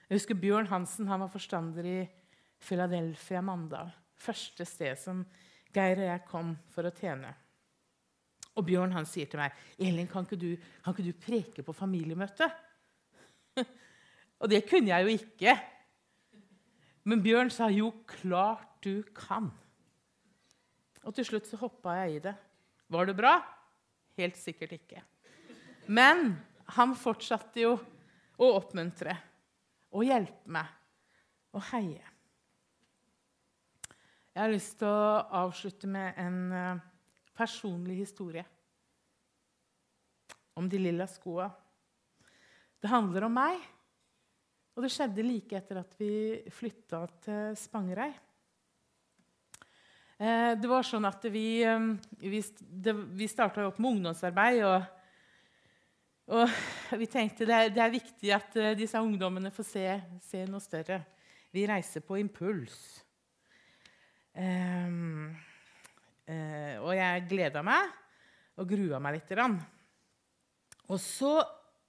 Jeg 0.08 0.22
husker 0.22 0.40
Bjørn 0.40 0.70
Hansen 0.72 1.10
han 1.12 1.20
var 1.20 1.32
forstander 1.32 1.84
i 1.84 1.98
Philadelphia 2.64 3.42
Mandal. 3.44 3.90
Første 4.16 4.64
sted 4.66 4.96
som 5.02 5.26
Geir 5.76 6.00
og 6.00 6.08
jeg 6.08 6.24
kom 6.30 6.54
for 6.72 6.88
å 6.88 6.94
tjene. 6.96 7.34
Og 8.58 8.66
Bjørn 8.66 8.96
han 8.96 9.06
sier 9.06 9.28
til 9.28 9.42
meg, 9.42 9.52
'Elin, 9.78 10.08
kan 10.08 10.24
ikke 10.24 10.40
du, 10.40 10.56
kan 10.84 10.96
ikke 10.96 11.12
du 11.12 11.26
preke 11.26 11.64
på 11.64 11.76
familiemøtet?' 11.76 12.56
og 14.42 14.50
det 14.50 14.64
kunne 14.70 14.96
jeg 14.96 15.04
jo 15.04 15.14
ikke. 15.20 15.60
Men 17.04 17.22
Bjørn 17.22 17.52
sa, 17.52 17.68
'Jo, 17.68 17.92
klart 18.08 18.80
du 18.82 19.04
kan'. 19.12 19.52
Og 21.04 21.14
til 21.16 21.26
slutt 21.26 21.48
så 21.48 21.60
hoppa 21.60 22.00
jeg 22.02 22.16
i 22.16 22.24
det. 22.32 22.36
Var 22.90 23.06
det 23.06 23.16
bra? 23.16 23.44
Helt 24.18 24.38
sikkert 24.38 24.72
ikke. 24.72 25.04
Men 25.88 26.40
han 26.80 26.96
fortsatte 26.96 27.60
jo 27.62 27.76
å 28.40 28.56
oppmuntre 28.56 29.14
og 29.96 30.06
hjelpe 30.08 30.52
meg 30.52 30.74
og 31.56 31.64
heie. 31.72 32.04
Jeg 34.34 34.44
har 34.44 34.54
lyst 34.54 34.76
til 34.82 34.92
å 34.92 35.24
avslutte 35.40 35.90
med 35.90 36.20
en 36.22 36.38
eh, 36.54 36.84
personlig 37.38 37.96
historie 38.04 38.44
om 40.58 40.68
de 40.70 40.82
lilla 40.82 41.08
skoa. 41.10 41.48
Det 42.78 42.92
handler 42.92 43.26
om 43.26 43.34
meg, 43.34 43.58
og 44.78 44.86
det 44.86 44.92
skjedde 44.94 45.26
like 45.26 45.58
etter 45.58 45.82
at 45.82 45.98
vi 45.98 46.12
flytta 46.54 47.02
til 47.26 47.58
Spangereid. 47.58 48.20
Eh, 50.18 50.54
det 50.58 50.70
var 50.70 50.86
sånn 50.86 51.06
at 51.06 51.26
vi, 51.30 51.62
eh, 51.66 51.90
vi, 52.22 53.28
starta 53.30 53.68
opp 53.68 53.78
med 53.82 53.98
ungdomsarbeid. 53.98 54.62
Og, 54.66 54.94
og 56.28 56.50
vi 57.02 57.08
tenkte 57.12 57.48
det 57.48 57.56
er, 57.56 57.74
det 57.74 57.84
er, 57.84 57.94
viktig 57.94 58.34
at 58.36 58.58
disse 58.80 59.00
ungdommene 59.00 59.52
får 59.54 59.68
se, 59.70 59.86
se 60.28 60.46
noe 60.50 60.64
større. 60.64 61.02
Vi 61.56 61.64
reiser 61.70 62.04
på 62.04 62.20
impuls. 62.20 62.76
Um, 64.38 65.32
uh, 66.30 66.76
og 66.84 66.92
jeg 66.94 67.24
gleda 67.32 67.64
meg 67.66 67.96
og 68.58 68.70
grua 68.70 69.00
meg 69.02 69.18
litt. 69.18 69.32
Og 70.92 71.00
så 71.02 71.32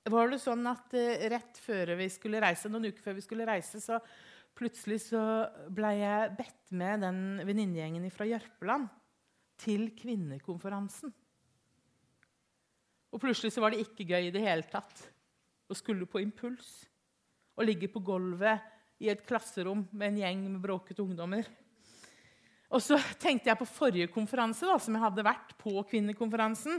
var 0.08 0.30
det 0.32 0.40
sånn 0.40 0.64
at 0.70 0.96
uh, 0.96 1.26
rett 1.34 1.60
før 1.60 1.96
vi 1.98 2.08
skulle 2.12 2.40
reise, 2.40 2.70
noen 2.72 2.88
uker 2.88 3.04
før 3.04 3.18
vi 3.18 3.26
skulle 3.26 3.48
reise, 3.48 3.82
så 3.84 3.98
plutselig 4.58 5.02
så 5.10 5.22
ble 5.70 5.92
jeg 6.00 6.32
bedt 6.38 6.72
med 6.78 7.04
den 7.04 7.20
venninnegjengen 7.46 8.08
fra 8.14 8.26
Jørpeland 8.26 8.88
til 9.60 9.90
kvinnekonferansen. 9.98 11.12
Og 13.18 13.24
plutselig 13.24 13.50
så 13.50 13.62
var 13.64 13.74
det 13.74 13.82
ikke 13.82 14.04
gøy 14.06 14.28
i 14.28 14.30
det 14.30 14.44
hele 14.44 14.62
tatt 14.70 15.00
å 15.66 15.74
skulle 15.74 16.06
på 16.06 16.20
impuls. 16.22 16.84
Å 17.58 17.64
ligge 17.66 17.88
på 17.90 17.98
gulvet 18.06 18.62
i 19.02 19.08
et 19.10 19.24
klasserom 19.26 19.80
med 19.90 20.12
en 20.12 20.20
gjeng 20.20 20.44
med 20.44 20.60
bråkete 20.62 21.02
ungdommer. 21.02 21.48
Og 22.70 22.78
så 22.84 22.94
tenkte 23.18 23.50
jeg 23.50 23.58
på 23.58 23.66
forrige 23.66 24.10
konferanse, 24.14 24.68
da, 24.70 24.76
som 24.78 24.94
jeg 24.94 25.02
hadde 25.02 25.24
vært 25.26 25.56
på 25.58 25.72
kvinnekonferansen. 25.90 26.78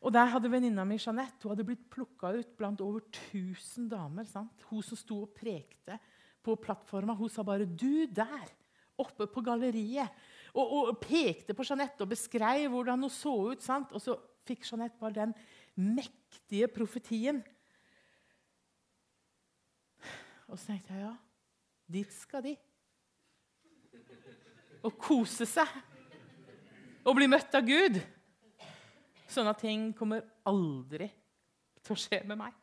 Og 0.00 0.14
Der 0.16 0.30
hadde 0.32 0.48
venninna 0.48 0.86
mi 0.88 0.96
Jeanette 0.96 1.44
hun 1.44 1.52
hadde 1.52 1.66
blitt 1.68 1.84
plukka 1.92 2.30
ut 2.38 2.54
blant 2.56 2.80
over 2.80 3.04
1000 3.10 3.90
damer. 3.92 4.24
Sant? 4.24 4.64
Hun 4.70 4.80
som 4.80 4.96
sto 4.96 5.18
og 5.26 5.34
prekte 5.36 5.98
på 6.40 6.56
plattforma, 6.56 7.12
hun 7.12 7.28
sa 7.28 7.44
bare 7.44 7.68
'Du 7.68 8.06
der!' 8.06 8.54
Oppe 8.96 9.26
på 9.28 9.44
galleriet. 9.44 10.08
Og, 10.54 10.88
og 10.88 11.00
pekte 11.02 11.52
på 11.52 11.64
Jeanette 11.68 12.00
og 12.00 12.08
beskrev 12.08 12.70
hvordan 12.70 13.02
hun 13.04 13.12
så 13.12 13.52
ut. 13.52 13.60
Sant? 13.60 13.92
Og 13.92 14.00
så 14.00 14.16
fikk 14.46 14.64
Jeanette 14.64 14.98
bare 15.00 15.12
den 15.12 15.34
mektige 15.76 16.68
profetien. 16.72 17.42
Og 20.46 20.58
så 20.58 20.72
tenkte 20.72 20.94
jeg 20.94 21.04
ja, 21.04 21.14
dit 21.92 22.12
skal 22.14 22.44
de 22.46 22.56
og 24.86 24.94
kose 25.00 25.46
seg 25.48 25.70
og 27.06 27.16
bli 27.18 27.26
møtt 27.30 27.54
av 27.54 27.64
Gud. 27.66 27.98
Sånne 29.30 29.54
ting 29.58 29.90
kommer 29.98 30.22
aldri 30.46 31.08
til 31.82 31.94
å 31.94 31.98
skje 31.98 32.20
med 32.26 32.38
meg. 32.38 32.54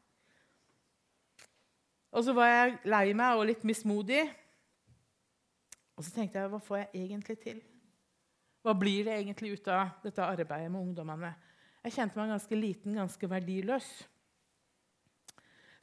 Og 2.14 2.24
så 2.26 2.36
var 2.38 2.50
jeg 2.52 2.80
lei 2.92 3.06
meg 3.18 3.40
og 3.40 3.48
litt 3.50 3.64
mismodig. 3.68 4.22
Og 5.98 6.06
så 6.06 6.14
tenkte 6.14 6.42
jeg 6.42 6.52
hva 6.52 6.60
får 6.62 6.84
jeg 6.84 7.08
egentlig 7.08 7.38
til? 7.42 7.62
Hva 8.64 8.76
blir 8.78 9.08
det 9.08 9.18
egentlig 9.18 9.58
ut 9.58 9.68
av 9.72 9.98
dette 10.04 10.24
arbeidet 10.24 10.72
med 10.72 10.82
ungdommene? 10.82 11.34
Jeg 11.84 11.98
kjente 11.98 12.16
meg 12.16 12.30
ganske 12.32 12.56
liten, 12.56 12.96
ganske 12.96 13.28
verdiløs. 13.28 13.88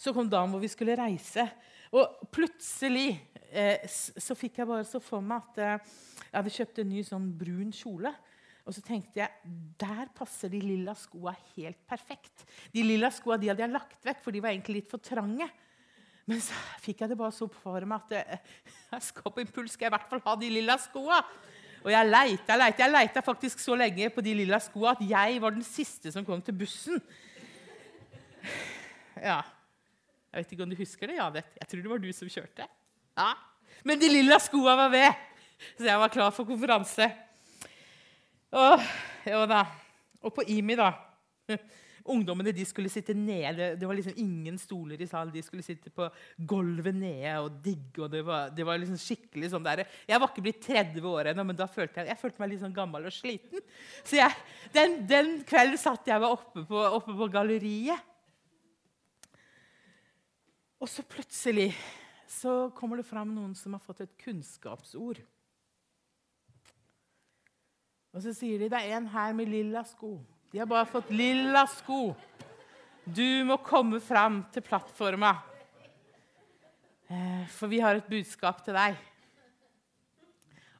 så 0.01 0.15
kom 0.17 0.31
dagen 0.33 0.49
hvor 0.49 0.63
vi 0.63 0.71
skulle 0.73 0.97
reise. 0.97 1.45
Og 1.93 2.23
plutselig 2.33 3.19
eh, 3.53 3.85
så 3.85 4.33
fikk 4.39 4.63
jeg 4.63 4.71
bare 4.71 4.87
så 4.89 4.97
for 5.05 5.21
meg 5.21 5.43
at 5.51 5.59
eh, 5.61 5.91
jeg 6.23 6.37
hadde 6.39 6.55
kjøpt 6.55 6.81
en 6.81 6.89
ny 6.89 7.03
sånn 7.05 7.27
brun 7.37 7.75
kjole. 7.77 8.15
Og 8.65 8.73
så 8.73 8.85
tenkte 8.87 9.21
jeg 9.21 9.53
der 9.81 10.09
passer 10.17 10.49
de 10.49 10.63
lilla 10.65 10.95
skoa 10.97 11.35
helt 11.53 11.83
perfekt. 11.91 12.47
De 12.73 12.85
lilla 12.87 13.11
skoa 13.13 13.37
de 13.37 13.51
hadde 13.53 13.67
jeg 13.67 13.75
lagt 13.75 14.09
vekk, 14.09 14.25
for 14.25 14.33
de 14.33 14.41
var 14.41 14.55
egentlig 14.55 14.81
litt 14.81 14.89
for 14.89 15.05
trange. 15.05 15.51
Men 16.31 16.41
så 16.41 16.57
fikk 16.81 17.05
jeg 17.05 17.13
det 17.13 17.21
bare 17.21 17.37
så 17.37 17.51
for 17.53 17.85
meg 17.85 18.07
at 18.07 18.17
jeg, 18.17 18.41
jeg 18.95 19.09
skal 19.11 19.37
på 19.37 19.45
impuls 19.45 19.77
skal 19.77 19.91
jeg 19.91 19.93
i 19.93 19.99
hvert 19.99 20.09
fall 20.15 20.25
ha 20.31 20.39
de 20.41 20.53
lilla 20.57 20.81
skoa. 20.81 21.21
Og 21.81 21.90
jeg 21.93 22.09
leita, 22.09 22.57
leita, 22.61 22.85
jeg 22.85 22.93
leita 22.93 23.23
faktisk 23.25 23.62
så 23.62 23.77
lenge 23.79 24.11
på 24.12 24.25
de 24.25 24.35
lilla 24.43 24.59
skoa 24.61 24.93
at 24.93 25.05
jeg 25.09 25.40
var 25.40 25.55
den 25.55 25.64
siste 25.64 26.12
som 26.12 26.27
kom 26.27 26.43
til 26.45 26.57
bussen. 26.61 27.01
Ja. 29.16 29.40
Jeg 30.31 30.45
vet 30.45 30.53
ikke 30.55 30.64
om 30.64 30.71
du 30.71 30.79
husker 30.79 31.11
det, 31.11 31.16
Janet? 31.19 31.49
Jeg 31.59 31.69
tror 31.69 31.83
det 31.85 31.90
var 31.90 32.03
du 32.03 32.11
som 32.14 32.31
kjørte. 32.31 32.69
Ja. 33.19 33.31
Men 33.85 34.01
de 34.01 34.11
lilla 34.12 34.38
skoa 34.43 34.77
var 34.79 34.93
ved, 34.93 35.27
så 35.79 35.88
jeg 35.88 36.01
var 36.01 36.12
klar 36.12 36.33
for 36.37 36.49
konferanse. 36.49 37.09
Å, 38.51 38.66
jo 39.31 39.45
da. 39.51 39.64
Og 40.21 40.35
på 40.37 40.45
IMI, 40.53 40.77
da 40.79 40.93
Ungdommene 42.11 42.53
de 42.55 42.64
skulle 42.66 42.90
sitte 42.92 43.14
nede. 43.16 43.73
Det 43.79 43.87
var 43.88 43.96
liksom 43.99 44.16
ingen 44.18 44.59
stoler 44.61 45.01
i 45.01 45.09
salen. 45.09 45.33
De 45.35 45.42
skulle 45.44 45.64
sitte 45.64 45.92
på 45.94 46.09
gulvet 46.37 46.96
nede 46.96 47.37
og 47.40 47.61
digge. 47.64 48.03
og 48.05 48.11
Det 48.12 48.23
var, 48.27 48.51
det 48.55 48.66
var 48.66 48.81
liksom 48.81 48.99
skikkelig 49.01 49.53
sånn 49.53 49.66
der. 49.66 49.85
Jeg 50.09 50.20
var 50.20 50.33
ikke 50.33 50.44
blitt 50.44 50.62
30 50.66 51.09
år 51.11 51.33
ennå, 51.33 51.46
men 51.46 51.59
da 51.59 51.68
følte 51.70 52.03
jeg, 52.03 52.11
jeg 52.12 52.20
følte 52.20 52.42
meg 52.42 52.53
litt 52.53 52.64
sånn 52.64 52.77
gammel 52.77 53.09
og 53.09 53.14
sliten. 53.14 53.64
Så 54.03 54.20
jeg, 54.20 54.38
den, 54.75 55.01
den, 55.11 55.35
kvelden 55.49 55.81
satt 55.81 56.11
jeg 56.11 56.23
meg 56.23 56.37
oppe 56.38 56.66
på, 56.68 56.85
oppe 57.01 57.16
på 57.16 57.31
galleriet. 57.33 58.09
Og 60.81 60.88
så 60.88 61.05
plutselig 61.05 61.70
så 62.31 62.70
kommer 62.77 63.01
det 63.01 63.09
fram 63.09 63.35
noen 63.35 63.53
som 63.59 63.75
har 63.77 63.83
fått 63.85 64.05
et 64.07 64.16
kunnskapsord. 64.23 65.20
Og 68.11 68.23
så 68.25 68.35
sier 68.35 68.59
de 68.59 68.70
det 68.70 68.81
er 68.81 68.96
en 68.99 69.11
her 69.12 69.35
med 69.37 69.51
lilla 69.51 69.83
sko. 69.87 70.16
De 70.51 70.59
har 70.59 70.67
bare 70.67 70.87
fått 70.87 71.11
lilla 71.15 71.63
sko. 71.71 72.11
Du 73.05 73.45
må 73.47 73.55
komme 73.63 74.01
fram 74.03 74.41
til 74.51 74.65
plattforma, 74.67 75.31
eh, 77.07 77.47
for 77.55 77.71
vi 77.71 77.79
har 77.79 77.95
et 77.95 78.11
budskap 78.11 78.65
til 78.67 78.75
deg. 78.75 78.99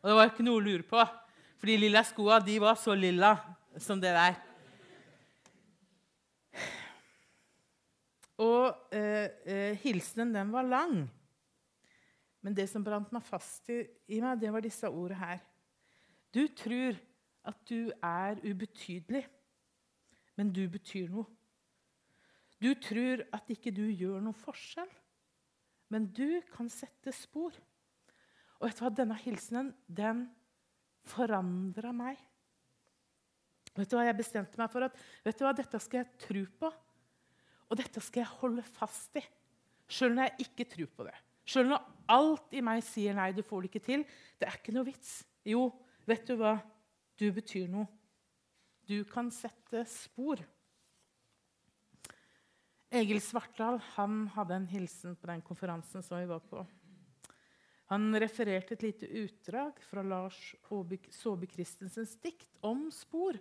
Og 0.01 0.11
det 0.11 0.17
var 0.19 0.33
ikke 0.33 0.47
noe 0.49 0.59
å 0.59 0.65
lure 0.65 0.83
på, 0.83 0.99
for 0.99 1.71
de 1.71 1.79
lilla 1.79 2.03
skoa 2.03 2.41
var 2.43 2.75
så 2.75 2.99
lilla 2.99 3.37
som 3.79 4.01
det 4.01 4.11
der. 4.11 4.35
Og 8.43 8.75
eh, 8.91 9.31
eh, 9.47 9.79
hilsenen, 9.85 10.35
den 10.35 10.51
var 10.51 10.67
lang. 10.67 11.09
Men 12.41 12.55
det 12.55 12.67
som 12.71 12.83
brant 12.83 13.13
meg 13.13 13.23
fast 13.23 13.69
i, 13.71 13.85
i 14.09 14.21
meg, 14.21 14.41
det 14.41 14.51
var 14.51 14.65
disse 14.65 14.89
ordene 14.89 15.21
her. 15.21 15.43
Du 16.35 16.49
tror 16.49 16.97
at 17.45 17.69
du 17.69 17.93
er 18.03 18.41
ubetydelig 18.43 19.29
men 20.40 20.55
du 20.57 20.62
betyr 20.72 21.11
noe. 21.12 21.29
Du 22.61 22.72
tror 22.81 23.26
at 23.37 23.50
ikke 23.53 23.72
du 23.76 23.85
gjør 23.88 24.22
noen 24.24 24.37
forskjell, 24.37 24.88
men 25.92 26.07
du 26.16 26.40
kan 26.55 26.68
sette 26.72 27.12
spor. 27.12 27.53
Og 28.61 28.64
vet 28.64 28.79
du 28.79 28.85
hva? 28.85 28.92
Denne 28.94 29.18
hilsenen 29.20 29.72
den 29.85 30.24
forandra 31.09 31.92
meg. 31.96 32.20
Vet 33.76 33.90
du 33.90 33.98
hva 33.98 34.07
Jeg 34.09 34.18
bestemte 34.18 34.61
meg 34.61 34.72
for 34.72 34.88
at 34.88 34.96
vet 35.24 35.37
du 35.37 35.44
hva, 35.44 35.53
dette 35.57 35.81
skal 35.81 36.03
jeg 36.03 36.24
tro 36.24 36.46
på. 36.64 36.72
Og 37.70 37.79
dette 37.79 38.03
skal 38.03 38.24
jeg 38.24 38.38
holde 38.40 38.64
fast 38.66 39.20
i, 39.20 39.22
sjøl 39.92 40.16
når 40.16 40.31
jeg 40.31 40.48
ikke 40.48 40.68
tror 40.72 40.90
på 40.96 41.07
det. 41.07 41.14
Sjøl 41.46 41.68
når 41.70 41.85
alt 42.16 42.57
i 42.57 42.64
meg 42.64 42.83
sier 42.87 43.14
nei, 43.16 43.31
du 43.37 43.44
får 43.46 43.62
det 43.62 43.70
ikke 43.70 43.87
til. 43.87 44.09
Det 44.40 44.48
er 44.48 44.57
ikke 44.59 44.74
noe 44.74 44.88
vits. 44.88 45.20
Jo, 45.46 45.68
vet 46.09 46.24
du 46.26 46.38
hva? 46.40 46.57
Du 47.20 47.29
betyr 47.37 47.68
noe 47.70 48.00
du 48.90 49.05
kan 49.07 49.31
sette 49.31 49.85
spor. 49.87 50.40
Egil 52.90 53.20
Svartdal 53.22 53.79
hadde 53.94 54.57
en 54.57 54.66
hilsen 54.66 55.14
på 55.14 55.31
den 55.31 55.44
konferansen 55.46 56.03
som 56.03 56.18
vi 56.18 56.26
var 56.26 56.42
på. 56.42 56.64
Han 57.90 58.11
refererte 58.22 58.74
et 58.74 58.83
lite 58.83 59.07
utdrag 59.22 59.79
fra 59.83 60.03
Lars 60.03 60.38
Saabye 60.66 61.50
Christensens 61.50 62.16
dikt 62.22 62.59
om 62.66 62.88
spor, 62.94 63.38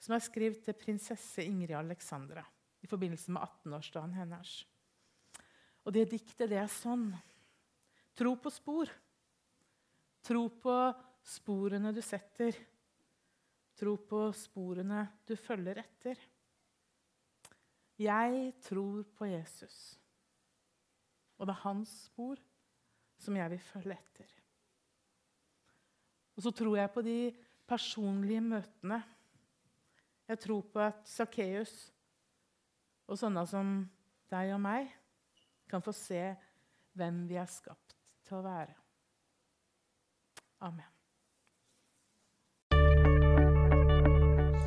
som 0.00 0.16
er 0.16 0.24
skrevet 0.24 0.64
til 0.64 0.76
prinsesse 0.80 1.44
Ingrid 1.44 1.76
Alexandra 1.76 2.44
i 2.80 2.88
forbindelse 2.88 3.32
med 3.36 3.44
18-årsdagen 3.44 4.16
hennes. 4.16 4.54
Og 5.84 5.92
det 5.96 6.08
diktet 6.12 6.48
det 6.48 6.60
er 6.60 6.72
sånn 6.72 7.10
Tro 8.16 8.34
på 8.36 8.50
spor. 8.52 8.90
Tro 10.26 10.42
på 10.60 10.74
sporene 11.24 11.92
du 11.94 12.00
setter. 12.04 12.56
Tro 13.80 13.94
på 14.04 14.26
sporene 14.36 15.06
du 15.28 15.32
følger 15.40 15.80
etter. 15.80 16.18
Jeg 18.00 18.52
tror 18.64 19.04
på 19.16 19.28
Jesus, 19.28 19.76
og 21.36 21.48
det 21.48 21.54
er 21.54 21.64
hans 21.64 21.92
spor 22.06 22.40
som 23.20 23.36
jeg 23.36 23.52
vil 23.52 23.62
følge 23.64 23.96
etter. 23.96 24.36
Og 26.36 26.44
så 26.44 26.52
tror 26.56 26.76
jeg 26.76 26.92
på 26.92 27.04
de 27.04 27.16
personlige 27.68 28.40
møtene. 28.40 29.02
Jeg 30.28 30.38
tror 30.40 30.62
på 30.72 30.80
at 30.80 31.02
Sakkeus 31.08 31.74
og 33.10 33.18
sånne 33.20 33.44
som 33.50 33.74
deg 34.32 34.54
og 34.54 34.62
meg 34.64 34.88
kan 35.68 35.84
få 35.84 35.92
se 35.96 36.22
hvem 36.96 37.26
vi 37.28 37.36
er 37.40 37.50
skapt 37.50 37.96
til 38.24 38.38
å 38.38 38.46
være. 38.46 38.78
Amen. 40.64 40.99